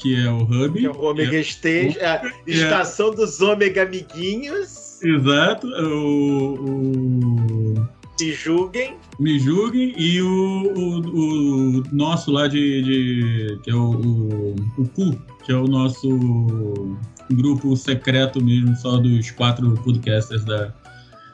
[0.00, 0.78] Que é o Hub.
[0.78, 2.32] Que é o Omega é, Stage, a é.
[2.46, 5.02] estação dos Omega Amiguinhos.
[5.02, 5.66] Exato.
[5.66, 7.88] O, o
[8.20, 8.96] me julguem.
[9.18, 14.88] Me julguem e o, o, o nosso lá de, de, que é o, o, o
[14.88, 16.96] CU, que é o nosso
[17.30, 20.72] grupo secreto mesmo, só dos quatro podcasters da,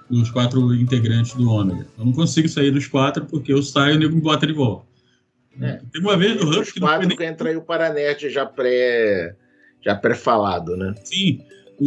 [0.09, 1.87] dos quatro integrantes do Ômega.
[1.99, 4.53] Eu não consigo sair dos quatro porque eu saio e o nego me bota de
[4.53, 4.87] volta.
[5.61, 5.81] É.
[5.93, 7.17] Tem uma vez no Hub que quatro nem...
[7.17, 9.35] que entra aí o Paranerd já pré
[9.85, 10.95] já pré-falado, né?
[11.05, 11.41] Sim.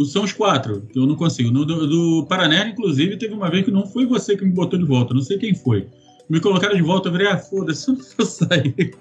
[0.06, 1.50] São os quatro, que eu não consigo.
[1.50, 4.78] No, do, do Paraná, inclusive, teve uma vez que não foi você que me botou
[4.78, 5.88] de volta, não sei quem foi.
[6.28, 8.94] Me colocaram de volta, eu falei, ah, foda-se, eu sair.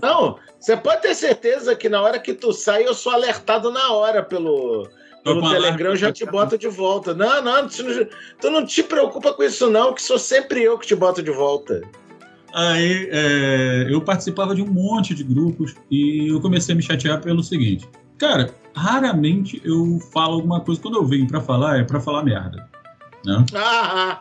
[0.00, 3.92] Não, você pode ter certeza que na hora que tu sai, eu sou alertado na
[3.92, 4.88] hora pelo,
[5.24, 7.12] pelo Telegram, eu já te boto de volta.
[7.12, 7.68] Não, não, não,
[8.40, 11.30] tu não te preocupa com isso, não, que sou sempre eu que te boto de
[11.30, 11.82] volta.
[12.54, 17.20] Aí é, eu participava de um monte de grupos e eu comecei a me chatear
[17.20, 17.88] pelo seguinte.
[18.18, 20.80] Cara, raramente eu falo alguma coisa.
[20.80, 22.68] Quando eu venho para falar, é para falar merda.
[23.24, 23.44] Né?
[23.54, 24.20] Ah,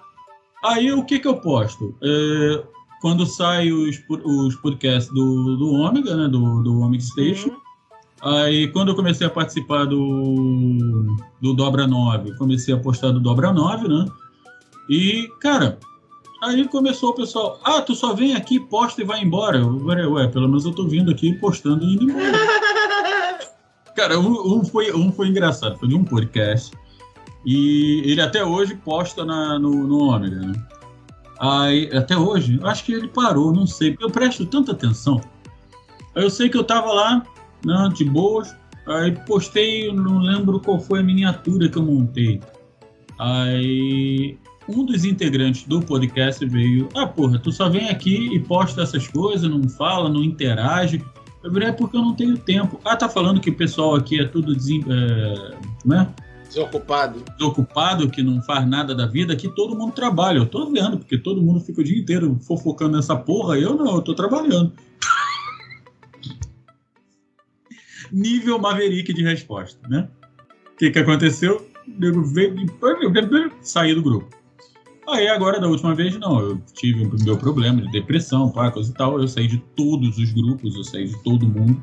[0.63, 1.95] Aí o que que eu posto?
[2.01, 2.63] É,
[3.01, 6.27] quando sai os, os podcasts do, do Ômega, né?
[6.27, 7.61] Do, do Omega Station, uhum.
[8.21, 11.07] Aí, quando eu comecei a participar do,
[11.41, 14.05] do Dobra 9, comecei a postar do Dobra 9, né?
[14.87, 15.79] E, cara,
[16.41, 19.59] aí começou o pessoal, ah, tu só vem aqui, posta e vai embora.
[19.59, 22.31] Eu falei, ué, pelo menos eu tô vindo aqui postando e indo embora.
[23.95, 26.71] cara, um, um, foi, um foi engraçado, foi de um podcast.
[27.45, 30.53] E ele até hoje posta na, no, no Ômega, né?
[31.39, 35.19] Aí, até hoje, acho que ele parou, não sei, eu presto tanta atenção.
[36.15, 37.25] Aí eu sei que eu tava lá,
[37.65, 42.39] né, de boas, aí postei, não lembro qual foi a miniatura que eu montei.
[43.17, 44.37] Aí
[44.75, 49.07] um dos integrantes do podcast veio, ah, porra, tu só vem aqui e posta essas
[49.07, 51.03] coisas, não fala, não interage.
[51.43, 52.79] Eu falei, é porque eu não tenho tempo.
[52.85, 54.83] Ah, tá falando que o pessoal aqui é tudo desem...
[54.87, 55.55] é,
[55.85, 56.13] né?
[56.47, 57.23] Desocupado.
[57.37, 60.37] desocupado, que não faz nada da vida, aqui todo mundo trabalha.
[60.37, 63.57] Eu tô vendo, porque todo mundo fica o dia inteiro fofocando nessa porra.
[63.57, 64.73] Eu não, eu tô trabalhando.
[68.11, 70.09] Nível Maverick de resposta, né?
[70.73, 71.65] O que que aconteceu?
[73.61, 74.40] Saí do grupo.
[75.11, 76.39] Aí agora, da última vez, não.
[76.39, 79.19] Eu tive o meu problema de depressão, pá, coisa e tal.
[79.19, 81.81] Eu saí de todos os grupos, eu saí de todo mundo.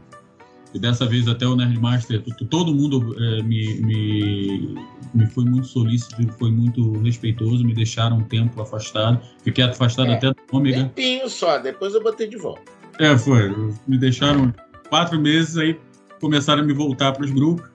[0.74, 4.74] E dessa vez até o Nerdmaster, todo mundo eh, me, me,
[5.14, 9.18] me foi muito solícito, foi muito respeitoso, me deixaram um tempo afastado.
[9.42, 10.14] Fiquei afastado É.
[10.14, 10.84] até do Ômega.
[10.94, 12.60] Tempinho só, depois eu botei de volta.
[12.98, 13.50] É, foi.
[13.86, 14.52] Me deixaram
[14.90, 15.78] quatro meses, aí
[16.20, 17.66] começaram a me voltar para os grupos.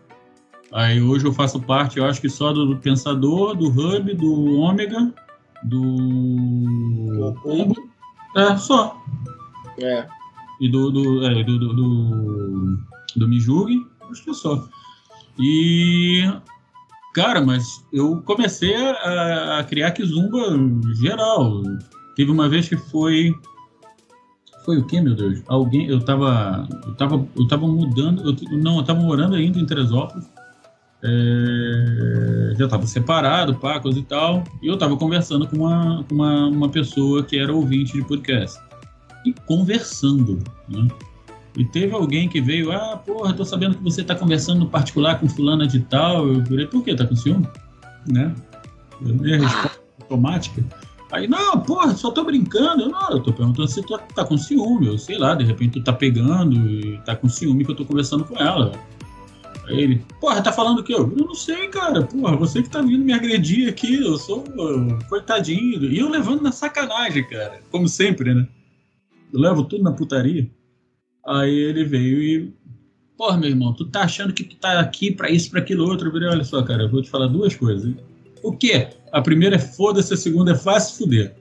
[0.72, 5.14] Aí hoje eu faço parte, eu acho que só do Pensador, do Hub, do Ômega,
[5.66, 7.34] do.
[7.42, 7.76] Combo.
[8.36, 9.02] É, só.
[9.80, 10.08] É.
[10.60, 10.92] E do.
[10.92, 12.78] do, é, do, do, do,
[13.16, 14.68] do Mijugi, acho que é só.
[15.40, 16.24] E.
[17.14, 20.40] Cara, mas eu comecei a, a criar Kizumba
[21.00, 21.62] geral.
[22.16, 23.34] Teve uma vez que foi.
[24.66, 25.44] Foi o quê, meu Deus?
[25.48, 25.88] Alguém.
[25.88, 26.68] Eu tava.
[26.86, 28.24] Eu tava, eu tava mudando.
[28.24, 30.28] Eu, não, eu tava morando ainda em Teresópolis.
[31.06, 34.44] É, já tava separado, pá, coisa e tal.
[34.62, 38.60] E eu tava conversando com uma, uma, uma pessoa que era ouvinte de podcast.
[39.26, 40.40] E conversando,
[40.70, 40.88] né?
[41.58, 45.20] E teve alguém que veio, ah, porra, tô sabendo que você tá conversando no particular
[45.20, 46.28] com fulana de tal.
[46.28, 46.96] Eu falei, por quê?
[46.96, 47.48] Tá com ciúme?
[48.08, 48.34] Né?
[49.02, 50.64] Eu dei a resposta automática.
[51.12, 52.84] Aí, não, porra, só tô brincando.
[52.84, 54.88] Eu, não, eu tô perguntando se tu tá com ciúme.
[54.88, 57.86] Eu sei lá, de repente tu tá pegando e tá com ciúme que eu tô
[57.86, 58.72] conversando com ela.
[59.68, 60.94] Aí ele, porra, tá falando o quê?
[60.94, 62.04] Eu, não sei, cara.
[62.04, 63.96] Porra, você que tá vindo me agredir aqui.
[63.96, 65.84] Eu sou uh, coitadinho.
[65.86, 67.62] E eu levando na sacanagem, cara.
[67.72, 68.48] Como sempre, né?
[69.32, 70.50] Eu levo tudo na putaria.
[71.26, 72.54] Aí ele veio e.
[73.18, 76.08] Porra, meu irmão, tu tá achando que tu tá aqui pra isso, pra aquilo outro?
[76.08, 77.94] Eu falei, olha só, cara, eu vou te falar duas coisas.
[78.42, 78.90] O quê?
[79.12, 81.36] A primeira é foda-se, a segunda é fácil fuder.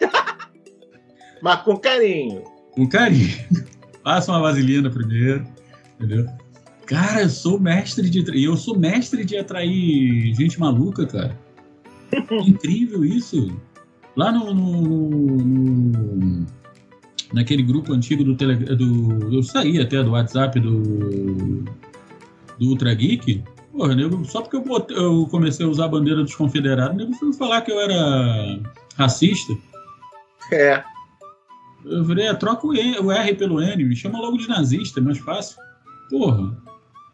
[1.40, 2.42] Mas com carinho.
[2.72, 3.34] Com carinho.
[4.04, 5.46] Passa uma vaselina primeiro,
[5.94, 6.26] entendeu?
[6.86, 8.20] Cara, eu sou mestre de.
[8.36, 11.38] E eu sou mestre de atrair gente maluca, cara.
[12.46, 13.50] Incrível isso.
[14.16, 14.54] Lá no.
[14.54, 16.46] no- no-
[17.32, 18.76] naquele grupo antigo do Telegram.
[18.76, 21.64] Do, eu saí até do WhatsApp do.
[22.58, 23.42] Do Ultra Geek.
[23.72, 27.12] Porra, nego, só porque eu, botei- eu comecei a usar a bandeira dos confederados, nego
[27.14, 28.58] foi falar que eu era
[28.96, 29.52] racista.
[30.50, 30.82] É.
[31.84, 34.98] Eu falei, é, troca o, E- o R pelo N, me chama logo de nazista,
[34.98, 35.58] é mais fácil.
[36.08, 36.56] Porra,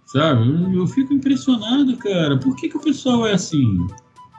[0.07, 0.49] sabe?
[0.49, 2.39] Eu, eu fico impressionado, cara.
[2.39, 3.77] Por que, que o pessoal é assim?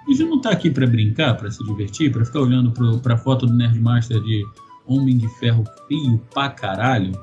[0.07, 3.17] A gente não tá aqui pra brincar, pra se divertir, pra ficar olhando pro, pra
[3.17, 4.43] foto do Nerdmaster de
[4.85, 7.13] Homem de Ferro feio pra caralho?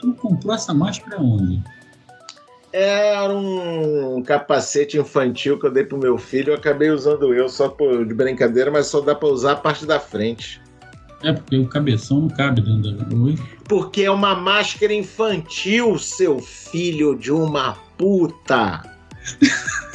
[0.00, 1.62] Tu comprou essa máscara onde?
[2.72, 6.52] Era um capacete infantil que eu dei pro meu filho.
[6.52, 9.84] Eu acabei usando eu só por, de brincadeira, mas só dá pra usar a parte
[9.84, 10.60] da frente.
[11.22, 13.16] É, porque o cabeção não cabe dentro da.
[13.16, 13.38] Oi?
[13.68, 18.82] Porque é uma máscara infantil, seu filho de uma puta.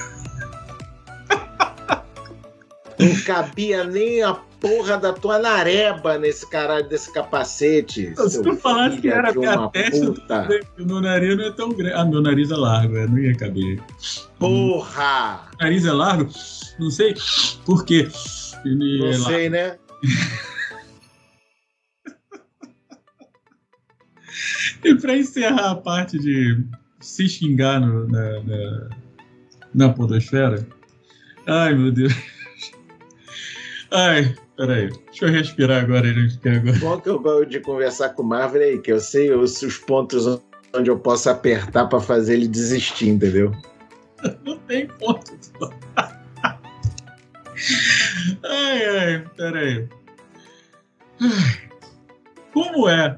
[2.97, 8.13] Não cabia nem a porra da tua nareba nesse caralho desse capacete.
[8.15, 10.47] Se tu falasse que era uma testa, puta.
[10.77, 11.93] Meu nariz não é tão grande.
[11.93, 13.81] Ah, meu nariz é largo, é, não ia caber.
[14.39, 15.49] Porra!
[15.59, 16.31] nariz é largo?
[16.79, 17.13] Não sei
[17.65, 18.07] por quê.
[18.63, 19.77] Ele Não é sei, né?
[24.83, 26.63] E pra encerrar a parte de
[26.99, 28.89] se xingar no- na, na,
[29.73, 30.65] na podosfera.
[31.47, 32.13] Ai, meu Deus.
[33.91, 34.89] Ai, peraí.
[35.07, 36.77] Deixa eu respirar agora, gente, que agora.
[36.79, 39.77] Bom que eu gosto de conversar com o Marvel aí, que eu sei os, os
[39.77, 40.25] pontos
[40.73, 43.51] onde eu posso apertar pra fazer ele desistir, entendeu?
[44.43, 45.31] Não tem ponto.
[48.43, 49.87] Ai, ai, peraí.
[52.53, 53.15] Como é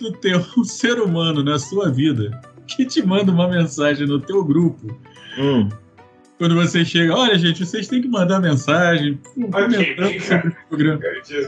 [0.00, 4.42] tu ter um ser humano na sua vida que te manda uma mensagem no teu
[4.42, 4.98] grupo.
[5.38, 5.68] Hum.
[6.38, 11.00] Quando você chega, olha, gente, vocês têm que mandar mensagem comentando sobre o programa.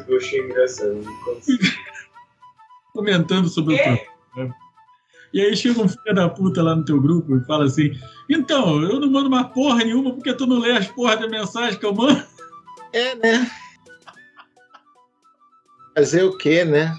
[0.07, 1.01] Eu achei engraçado.
[2.93, 4.55] Comentando sobre o programa.
[5.33, 7.99] E aí chega um filho da puta lá no teu grupo e fala assim:
[8.29, 11.79] Então, eu não mando uma porra nenhuma porque tu não lê as porra da mensagem
[11.79, 12.23] que eu mando.
[12.93, 13.51] É, né?
[15.97, 16.95] Fazer o quê, né?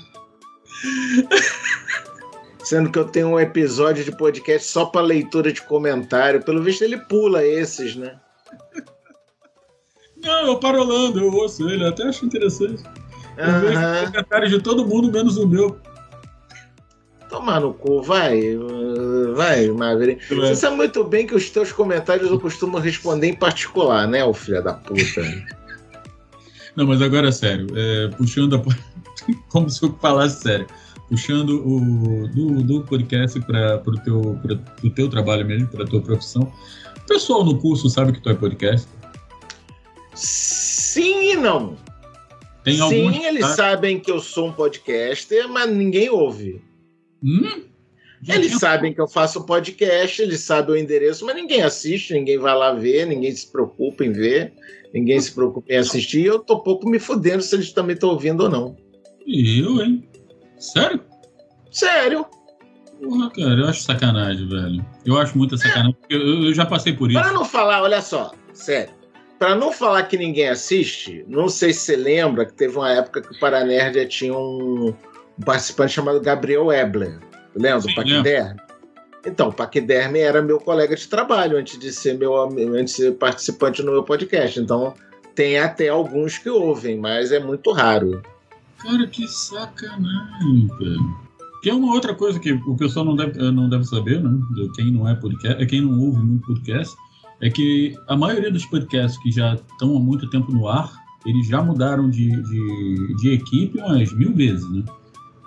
[2.64, 6.42] Sendo que eu tenho um episódio de podcast só para leitura de comentário.
[6.44, 8.16] Pelo visto, ele pula esses, né?
[10.24, 12.82] Não, eu parolando, eu ouço ele, eu até acho interessante.
[13.38, 15.78] Eu vejo comentários de todo mundo, menos o meu.
[17.30, 18.40] Tomar no cu, vai.
[19.36, 20.24] Vai, Maverick.
[20.34, 24.34] Você sabe muito bem que os teus comentários eu costumo responder em particular, né, ô
[24.34, 25.22] filho da puta?
[26.76, 28.93] Não, mas agora sério, é, puxando a.
[29.49, 30.67] Como se eu falasse sério.
[31.09, 36.01] Puxando o do, do podcast para o teu, pra, pro teu trabalho mesmo, para tua
[36.01, 36.51] profissão.
[36.97, 38.88] O pessoal no curso sabe que tu é podcast?
[40.15, 41.76] Sim e não.
[42.63, 43.13] Tem alguns.
[43.13, 43.55] Sim, eles tá?
[43.55, 46.61] sabem que eu sou um podcaster, mas ninguém ouve.
[47.21, 47.63] Hum?
[48.28, 52.55] Eles sabem que eu faço podcast, eles sabem o endereço, mas ninguém assiste, ninguém vai
[52.55, 54.53] lá ver, ninguém se preocupa em ver,
[54.93, 56.21] ninguém se preocupa em assistir.
[56.21, 58.78] E eu tô pouco me fudendo se eles também estão ouvindo ou não.
[59.28, 60.07] Eu, hein?
[60.57, 61.01] Sério?
[61.71, 62.26] Sério.
[63.01, 64.86] Porra, cara, eu acho sacanagem, velho.
[65.05, 67.19] Eu acho muita sacanagem, porque eu, eu já passei por isso.
[67.19, 68.93] Para não falar, olha só, sério.
[69.39, 73.21] Para não falar que ninguém assiste, não sei se você lembra que teve uma época
[73.21, 74.93] que o Paranerdia tinha um,
[75.43, 77.19] participante chamado Gabriel Ebler.
[77.55, 78.61] Lembra do Paquiderme?
[79.26, 83.11] Então, o Paquiderme era meu colega de trabalho antes de ser meu antes de ser
[83.13, 84.59] participante no meu podcast.
[84.59, 84.93] Então,
[85.34, 88.21] tem até alguns que ouvem, mas é muito raro.
[88.84, 91.24] Cara, que sacanagem, cara.
[91.62, 94.38] Que é uma outra coisa que o pessoal não deve, não deve saber, né?
[94.76, 96.94] Quem não é podcast, quem não ouve muito podcast,
[97.42, 100.92] é que a maioria dos podcasts que já estão há muito tempo no ar,
[101.26, 104.84] eles já mudaram de, de, de equipe umas mil vezes, né?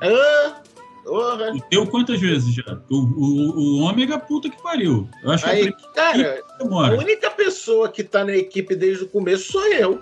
[0.00, 0.62] Ah,
[1.04, 1.52] porra.
[1.52, 2.80] O teu quantas vezes já?
[2.90, 5.06] O, o, o ômega, puta que pariu.
[5.22, 9.04] Eu acho que é Aí, a cara, a única pessoa que tá na equipe desde
[9.04, 10.00] o começo sou eu.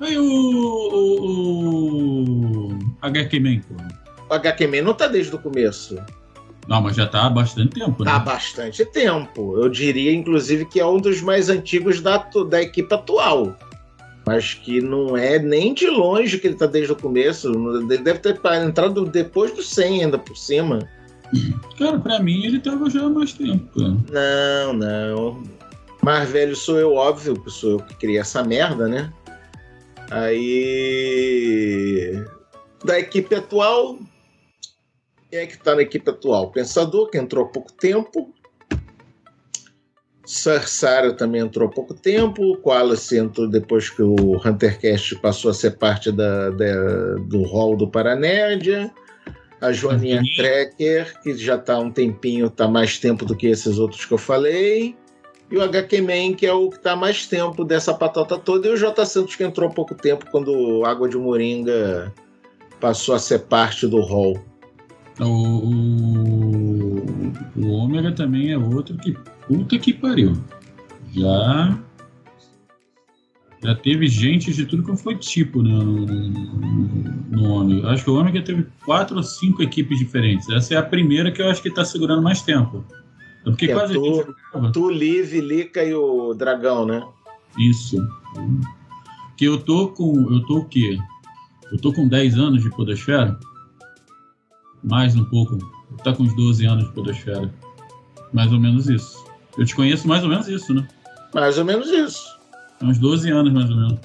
[0.00, 0.24] Aí o,
[0.92, 1.88] o,
[2.68, 3.74] o HQ Man, pô.
[4.28, 5.96] O HQman não tá desde o começo.
[6.68, 8.10] Não, mas já tá há bastante tempo, né?
[8.10, 9.56] Há bastante tempo.
[9.56, 12.18] Eu diria, inclusive, que é um dos mais antigos da,
[12.48, 13.56] da equipe atual.
[14.26, 17.52] Mas que não é nem de longe que ele tá desde o começo.
[17.88, 20.80] Ele deve ter entrado depois do 100 ainda por cima.
[21.78, 23.96] Cara, pra mim ele tava já há mais tempo, cara.
[24.10, 25.42] Não, não.
[26.02, 29.12] Mais velho sou eu, óbvio, que sou eu que criei essa merda, né?
[30.10, 32.02] Aí.
[32.84, 33.98] Da equipe atual.
[35.30, 36.50] Quem é que tá na equipe atual?
[36.50, 38.32] Pensador, que entrou há pouco tempo.
[40.24, 42.42] Sarsara também entrou há pouco tempo.
[42.42, 47.76] O Wallace entrou depois que o Huntercast passou a ser parte da, da- do hall
[47.76, 48.92] do Paranédia.
[49.60, 50.36] A Joaninha Joaninha.
[50.36, 54.12] Trekker, que já está há um tempinho, está mais tempo do que esses outros que
[54.12, 54.94] eu falei.
[55.50, 58.66] E o HQ Man, que é o que está mais tempo dessa patata toda.
[58.66, 59.06] E o J.
[59.06, 62.12] Santos, que entrou há pouco tempo, quando Água de Moringa
[62.80, 64.36] passou a ser parte do hall.
[65.20, 67.06] O, o,
[67.56, 69.16] o Ômega também é outro que
[69.46, 70.36] puta que pariu.
[71.14, 71.78] Já.
[73.62, 76.06] Já teve gente de tudo que foi tipo né, no,
[77.30, 77.88] no, Ômega.
[77.88, 80.48] Acho que o Ômega teve quatro ou cinco equipes diferentes.
[80.50, 82.84] Essa é a primeira que eu acho que tá segurando mais tempo.
[83.46, 84.72] É porque Que é quase tu-.
[84.72, 87.06] Tu, Liv, Lica e o Dragão, né?
[87.58, 87.96] Isso.
[89.36, 90.32] Que eu tô com.
[90.32, 90.98] Eu tô o quê?
[91.70, 93.38] Eu tô com 10 anos de Podosfera.
[94.82, 95.58] Mais um pouco.
[96.02, 97.52] Tá com uns 12 anos de Podosfera.
[98.32, 99.24] Mais ou menos isso.
[99.56, 100.86] Eu te conheço mais ou menos isso, né?
[101.34, 102.36] Mais ou menos isso.
[102.80, 103.98] Há uns 12 anos, mais ou menos.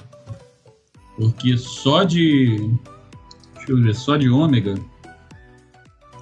[1.16, 2.70] Porque só de.
[3.56, 4.74] Deixa eu ver, só de ômega.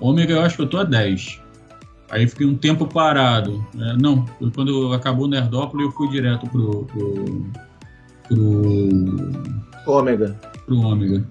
[0.01, 1.41] Ômega eu acho que eu tô a 10.
[2.11, 3.65] Aí fiquei um tempo parado.
[3.79, 6.85] É, não, foi quando acabou o Nerdópolis eu fui direto pro.
[6.85, 7.47] pro.
[8.29, 10.41] pro, Ômega.
[10.67, 11.25] pro Ômega.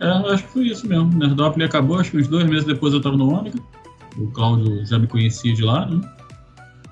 [0.00, 1.06] É, acho que foi isso mesmo.
[1.12, 3.58] O Nerdópolis acabou, acho que uns dois meses depois eu tava no Ômega.
[4.16, 6.00] O Cláudio já me conhecia de lá, né?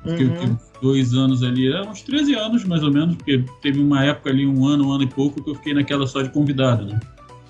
[0.03, 0.27] Fiquei?
[0.27, 0.53] Uhum.
[0.53, 4.31] uns dois anos ali, é, uns 13 anos mais ou menos, porque teve uma época
[4.31, 6.99] ali, um ano, um ano e pouco, que eu fiquei naquela só de convidado, né?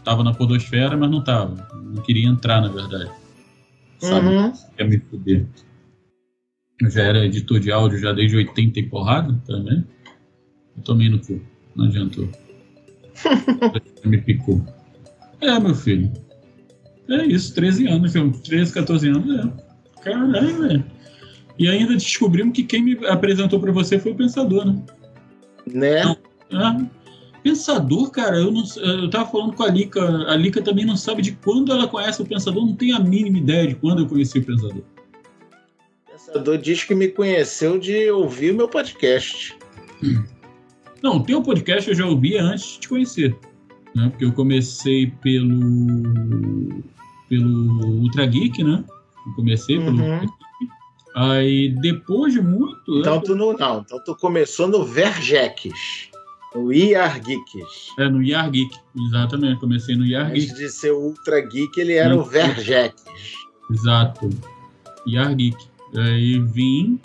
[0.02, 1.54] Tava na Podosfera, mas não tava.
[1.74, 3.10] Não queria entrar, na verdade.
[4.00, 4.28] Sabe?
[4.28, 4.52] Uhum.
[4.76, 5.46] Quer me fuder.
[6.88, 9.84] Já era editor de áudio já desde 80 e porrada também.
[10.76, 11.40] Eu tomei no cu.
[11.76, 12.28] Não adiantou.
[14.04, 14.64] me picou.
[15.40, 16.10] É, meu filho.
[17.08, 18.30] É isso, 13 anos, filho.
[18.30, 20.02] 13, 14 anos, é.
[20.02, 20.84] Caralho, velho.
[21.58, 24.82] E ainda descobrimos que quem me apresentou para você foi o Pensador, né?
[25.66, 26.02] Né?
[26.50, 26.80] Não.
[26.80, 27.00] É.
[27.42, 31.22] Pensador, cara, eu não eu tava falando com a Lika, a Lika também não sabe
[31.22, 34.38] de quando ela conhece o Pensador, não tem a mínima ideia de quando eu conheci
[34.38, 34.82] o Pensador.
[36.30, 39.56] O Pensador diz que me conheceu de ouvir o meu podcast.
[41.02, 43.36] Não, o teu podcast eu já ouvi antes de te conhecer.
[43.94, 44.08] Né?
[44.10, 46.84] Porque eu comecei pelo.
[47.28, 48.84] pelo Ultra Geek, né?
[49.26, 50.12] Eu comecei pelo Uhum.
[50.12, 50.32] Ultra Geek.
[51.16, 53.00] Aí depois de muito.
[53.00, 53.80] Então eu- tu não, não.
[53.80, 56.08] Então tu começou no Vergex.
[56.54, 57.88] No IR Geeks.
[57.98, 58.76] É, no Yar Geek.
[59.08, 60.54] Exatamente, comecei no Antes Geek.
[60.58, 62.22] de ser Ultra Geek, ele era o.
[62.24, 62.94] Vergex.
[63.72, 64.30] Exato.
[65.08, 65.56] Yar Geek.
[65.96, 66.98] Aí vim.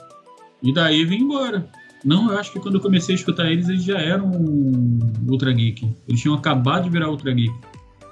[0.61, 1.67] E daí vim embora.
[2.03, 4.29] Não, eu acho que quando eu comecei a escutar eles, eles já eram
[5.27, 5.89] Ultra Geek.
[6.07, 7.53] Eles tinham acabado de virar Ultra Geek.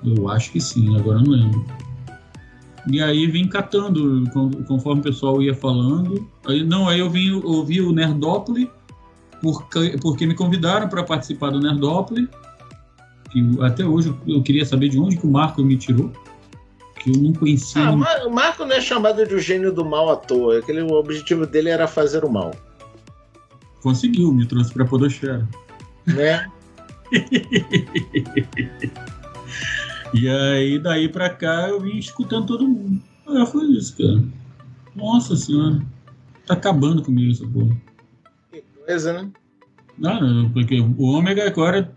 [0.04, 1.66] Eu acho que sim, agora não lembro.
[2.90, 6.28] E aí vim catando con- conforme o pessoal ia falando.
[6.46, 8.68] Aí, não, aí eu vim ouvir o Nerdópolis,
[9.42, 12.28] porque, porque me convidaram para participar do Nerdópolis.
[13.32, 16.12] Que até hoje eu queria saber de onde que o Marco me tirou.
[17.04, 17.84] Que eu não conhecia.
[17.86, 17.98] Ah, o.
[17.98, 20.60] Mar- Marco não é chamado de o gênio do mal à toa.
[20.60, 22.56] Aquele, o objetivo dele era fazer o mal.
[23.82, 25.48] Conseguiu, me trouxe pra Podosfera.
[26.08, 26.50] Né?
[30.14, 33.02] E aí, daí pra cá, eu vim escutando todo mundo.
[33.28, 34.24] Ah, foi isso, cara.
[34.96, 35.82] Nossa senhora.
[36.46, 37.76] Tá acabando comigo essa porra.
[38.52, 39.32] Que coisa, né?
[39.98, 41.92] Não, não, porque o Ômega agora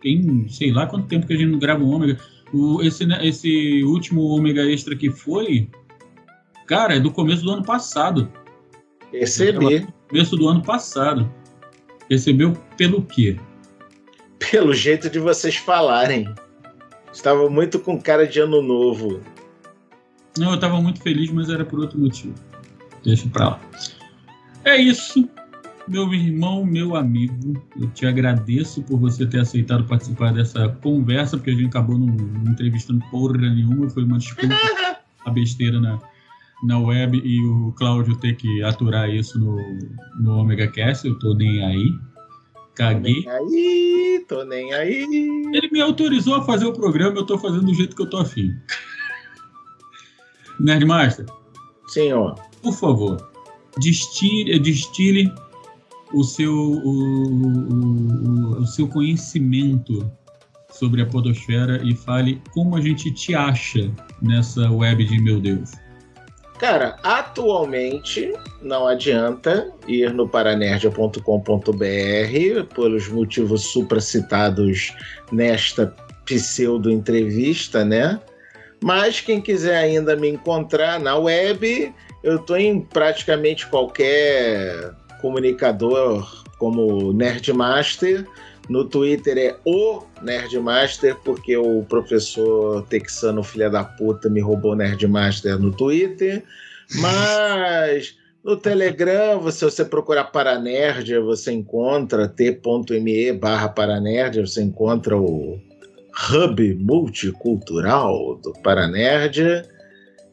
[0.00, 2.18] tem sei lá quanto tempo que a gente não grava o Ômega.
[2.52, 5.68] O, esse, né, esse último Ômega Extra que foi,
[6.66, 8.30] cara, é do começo do ano passado.
[9.10, 9.86] Percebi.
[10.08, 11.32] Começo do ano passado.
[12.10, 13.38] Recebeu pelo quê?
[14.50, 16.32] Pelo jeito de vocês falarem.
[17.12, 19.20] Estava muito com cara de ano novo.
[20.38, 22.34] Não, eu tava muito feliz, mas era por outro motivo.
[23.04, 23.60] Deixa pra lá.
[24.64, 25.28] É isso,
[25.88, 27.60] meu irmão, meu amigo.
[27.78, 32.06] Eu te agradeço por você ter aceitado participar dessa conversa, porque a gente acabou não,
[32.06, 33.88] não entrevistando porra nenhuma.
[33.90, 34.54] Foi uma desculpa
[35.24, 36.00] a besteira na,
[36.64, 39.56] na web e o Cláudio ter que aturar isso no,
[40.20, 41.06] no Omega Cast.
[41.06, 41.86] Eu tô nem aí.
[42.74, 43.20] Caguei.
[43.20, 45.02] Nem aí, tô nem aí.
[45.52, 48.16] Ele me autorizou a fazer o programa, eu tô fazendo do jeito que eu tô
[48.18, 48.50] afim.
[50.58, 51.26] Nerdmaster,
[51.88, 52.34] Senhor.
[52.62, 53.30] por favor,
[53.78, 55.30] destile, destile
[56.14, 60.10] o, seu, o, o- o seu conhecimento
[60.70, 63.90] sobre a podosfera e fale como a gente te acha
[64.20, 65.70] nessa web de meu Deus.
[66.58, 68.32] Cara, atualmente
[68.62, 74.94] não adianta ir no paranerdia.com.br pelos motivos supracitados
[75.32, 75.94] nesta
[76.24, 78.20] pseudo-entrevista, né?
[78.82, 84.92] Mas quem quiser ainda me encontrar na web, eu tô em praticamente qualquer
[85.22, 88.26] comunicador como Nerdmaster.
[88.68, 95.58] No Twitter é o Nerdmaster, porque o professor texano filha da puta me roubou Nerdmaster
[95.58, 96.44] no Twitter.
[96.96, 105.60] Mas no Telegram, se você procurar Paranerdia, você encontra t.me barra Paranerdia, você encontra o
[106.32, 109.64] hub multicultural do Paranerdia.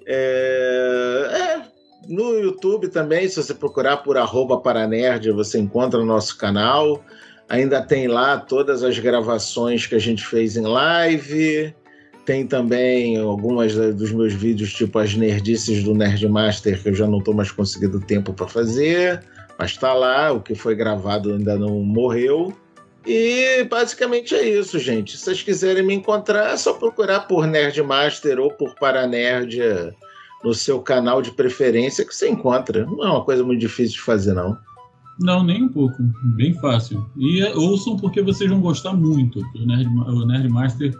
[0.07, 1.68] É, é,
[2.09, 4.59] no YouTube também, se você procurar por arroba
[5.35, 7.05] você encontra o nosso canal.
[7.47, 11.73] Ainda tem lá todas as gravações que a gente fez em live.
[12.25, 17.19] Tem também algumas dos meus vídeos, tipo as nerdices do Nerdmaster, que eu já não
[17.19, 19.23] estou mais conseguindo tempo para fazer.
[19.57, 22.51] Mas tá lá, o que foi gravado ainda não morreu.
[23.05, 25.15] E basicamente é isso, gente.
[25.15, 29.95] Se vocês quiserem me encontrar, é só procurar por Nerdmaster ou por Paranerdia
[30.43, 32.85] no seu canal de preferência que você encontra.
[32.85, 34.57] Não é uma coisa muito difícil de fazer, não.
[35.19, 35.95] Não, nem um pouco.
[36.35, 37.05] Bem fácil.
[37.17, 39.39] E é, ouçam porque vocês vão gostar muito.
[39.55, 40.93] O, Nerd, o Nerdmaster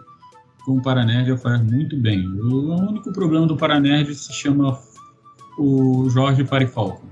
[0.64, 2.26] com o Paranerd faz muito bem.
[2.38, 4.78] O único problema do Paranerd se chama
[5.58, 7.02] o Jorge Farifalco.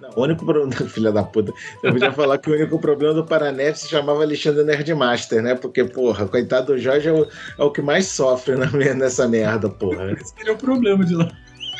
[0.00, 3.24] Não, o único problema, filha da puta, eu podia falar que o único problema do
[3.24, 5.54] Paranet se chamava Alexandre Nerdmaster, né?
[5.54, 7.26] Porque, porra, coitado do Jorge é o,
[7.58, 10.12] é o que mais sofre na, nessa merda, porra.
[10.12, 11.30] Esse seria o problema de lá.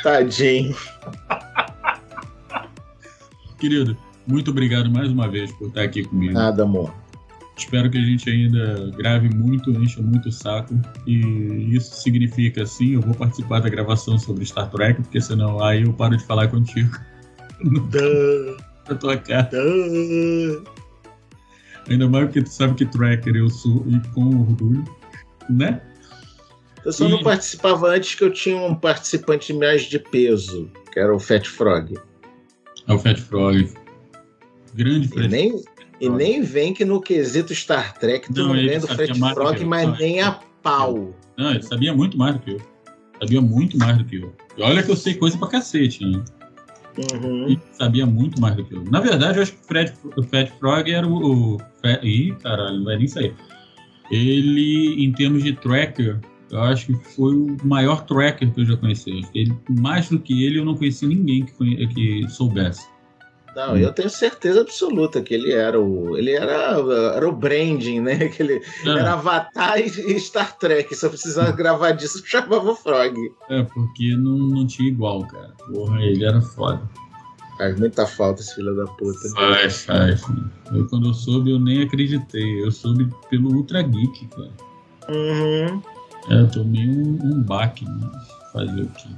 [0.03, 0.77] Tadinho.
[3.59, 3.97] Querido,
[4.27, 6.35] muito obrigado mais uma vez por estar aqui comigo.
[6.35, 6.93] Nada, amor.
[7.57, 10.79] Espero que a gente ainda grave muito, encha muito o saco.
[11.07, 15.83] E isso significa, sim, eu vou participar da gravação sobre Star Trek, porque senão aí
[15.83, 16.91] eu paro de falar contigo
[18.89, 19.51] na tua cara.
[21.89, 24.85] Ainda mais porque tu sabe que tracker eu sou e com orgulho,
[25.49, 25.81] né?
[26.87, 31.01] Eu só E- não participava antes que eu tinha um participante mais de peso, que
[31.01, 31.99] era o Fat Frog.
[32.87, 33.69] É o Fat Frog.
[34.73, 35.63] Grande E Fred nem,
[36.01, 39.65] e nem vem que no quesito Star Trek tu Não, não, vem do Fat Frog,
[39.65, 40.31] mas Não, nem a
[40.63, 41.13] pau.
[41.37, 42.61] Não, ele sabia muito mais do que eu.
[43.21, 44.33] Sabia muito mais do que eu.
[44.57, 46.23] E olha que eu sei coisa pra cacete, né?
[47.15, 47.59] Uhum.
[47.73, 48.85] Sabia muito mais do que eu.
[48.85, 51.57] Na verdade, eu acho que o, Fred, o Fat Frog era o.
[51.57, 53.35] o Fa- Ih, caralho, não vai nem sair.
[54.09, 58.77] Ele, em termos de tracker, eu acho que foi o maior tracker que eu já
[58.77, 59.23] conheci.
[59.35, 62.87] Ele, mais do que ele, eu não conheci ninguém que, conhe- que soubesse.
[63.57, 66.15] Não, eu tenho certeza absoluta que ele era o.
[66.19, 66.77] Ele era,
[67.15, 68.29] era o branding, né?
[68.29, 70.95] Que ele É, era Avatar e Star Trek.
[70.95, 73.17] Se eu precisasse gravar disso, eu chamava o Frog.
[73.49, 75.55] é, porque não, não tinha igual, cara.
[75.73, 76.83] Porra, ele era foda.
[77.57, 79.27] Faz muita falta esse filho da puta.
[79.35, 80.23] Faz, faz.
[80.75, 82.63] Eu, quando eu soube, eu nem acreditei.
[82.63, 84.51] Eu soube pelo Ultra Geek, cara.
[85.09, 85.81] Uhum.
[86.31, 89.09] É, eu tomei um, um baque, mas fazer o quê?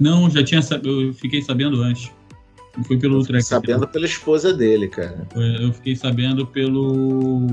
[0.00, 0.84] Não, já tinha sab...
[0.86, 2.10] eu fiquei sabendo antes.
[2.76, 3.42] Não foi pelo Geek.
[3.42, 5.26] Sabendo pela esposa dele, cara.
[5.32, 7.46] Foi- Eu fiquei sabendo pelo.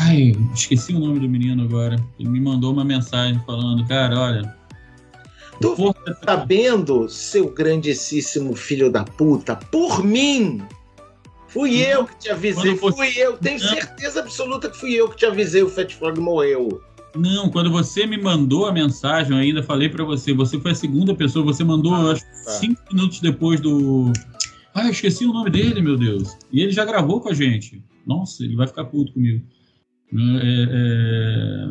[0.00, 1.96] Ai, esqueci o nome do menino agora.
[2.18, 4.54] Ele me mandou uma mensagem falando, cara, olha.
[5.60, 10.60] Tu- Força- Sabendo, seu grandíssimo filho da puta, por mim!
[11.54, 13.38] Fui eu que te avisei, Quando fui eu.
[13.38, 15.62] Tenho certeza absoluta que fui eu que te avisei.
[15.62, 16.82] O Fat Frog morreu.
[17.14, 20.74] Não, quando você me mandou a mensagem, eu ainda falei pra você, você foi a
[20.74, 22.50] segunda pessoa, você mandou, Ah, acho que tá.
[22.50, 24.12] cinco minutos depois do.
[24.74, 26.36] Ah, eu esqueci o nome dele, meu Deus.
[26.50, 27.80] E ele já gravou com a gente.
[28.04, 29.46] Nossa, ele vai ficar puto comigo.
[30.12, 31.70] É, é...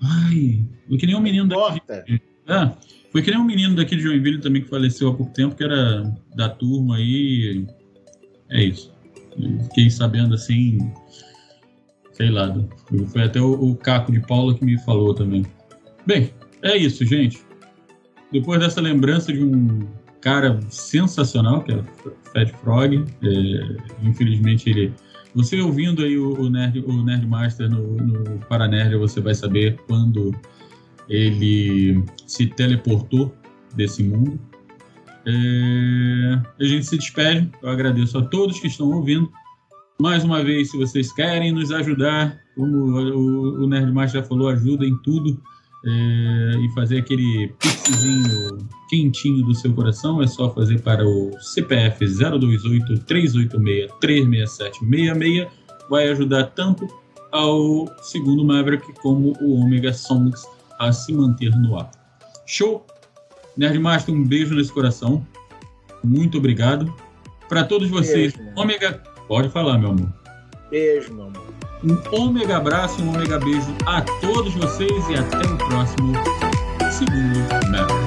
[0.00, 1.78] Ai, foi que nem um menino daqui.
[1.78, 2.04] Importa.
[2.46, 2.70] É,
[3.10, 5.64] foi que nem um menino daqui de Joinville também que faleceu há pouco tempo, que
[5.64, 6.04] era
[6.36, 7.66] da turma aí.
[8.48, 8.96] É isso.
[9.64, 10.78] Fiquei sabendo assim.
[12.12, 12.54] Sei lá.
[13.08, 15.46] Foi até o, o Caco de Paula que me falou também.
[16.06, 16.30] Bem,
[16.62, 17.42] é isso, gente.
[18.32, 19.86] Depois dessa lembrança de um
[20.20, 21.82] cara sensacional, que é
[22.32, 24.92] Fat Frog, é, infelizmente ele.
[25.34, 30.34] Você ouvindo aí o, o Nerd, o Nerdmaster no, no Paranerd, você vai saber quando
[31.08, 33.34] ele se teleportou
[33.74, 34.38] desse mundo.
[35.28, 37.50] É, a gente se despede.
[37.62, 39.30] Eu agradeço a todos que estão ouvindo.
[40.00, 44.86] Mais uma vez, se vocês querem nos ajudar, como o, o Nerdmaster já falou, ajuda
[44.86, 45.38] em tudo.
[45.84, 52.04] é, e fazer aquele pixzinho quentinho do seu coração, é só fazer para o CPF
[52.06, 55.48] 028 386 367 66.
[55.88, 56.86] Vai ajudar tanto
[57.32, 60.42] ao segundo Maverick como o Omega Songs
[60.78, 61.90] a se manter no ar.
[62.46, 62.86] Show!
[63.58, 65.26] Nerdmaster, um beijo nesse coração.
[66.04, 66.94] Muito obrigado.
[67.48, 68.60] Para todos vocês, Beijo, mano.
[68.60, 69.02] Ômega.
[69.26, 70.08] Pode falar, meu amor.
[70.70, 71.42] Beijo, meu amor.
[71.82, 76.12] Um ômega abraço, um ômega beijo a todos vocês e até o próximo
[76.90, 77.97] segundo Maverick.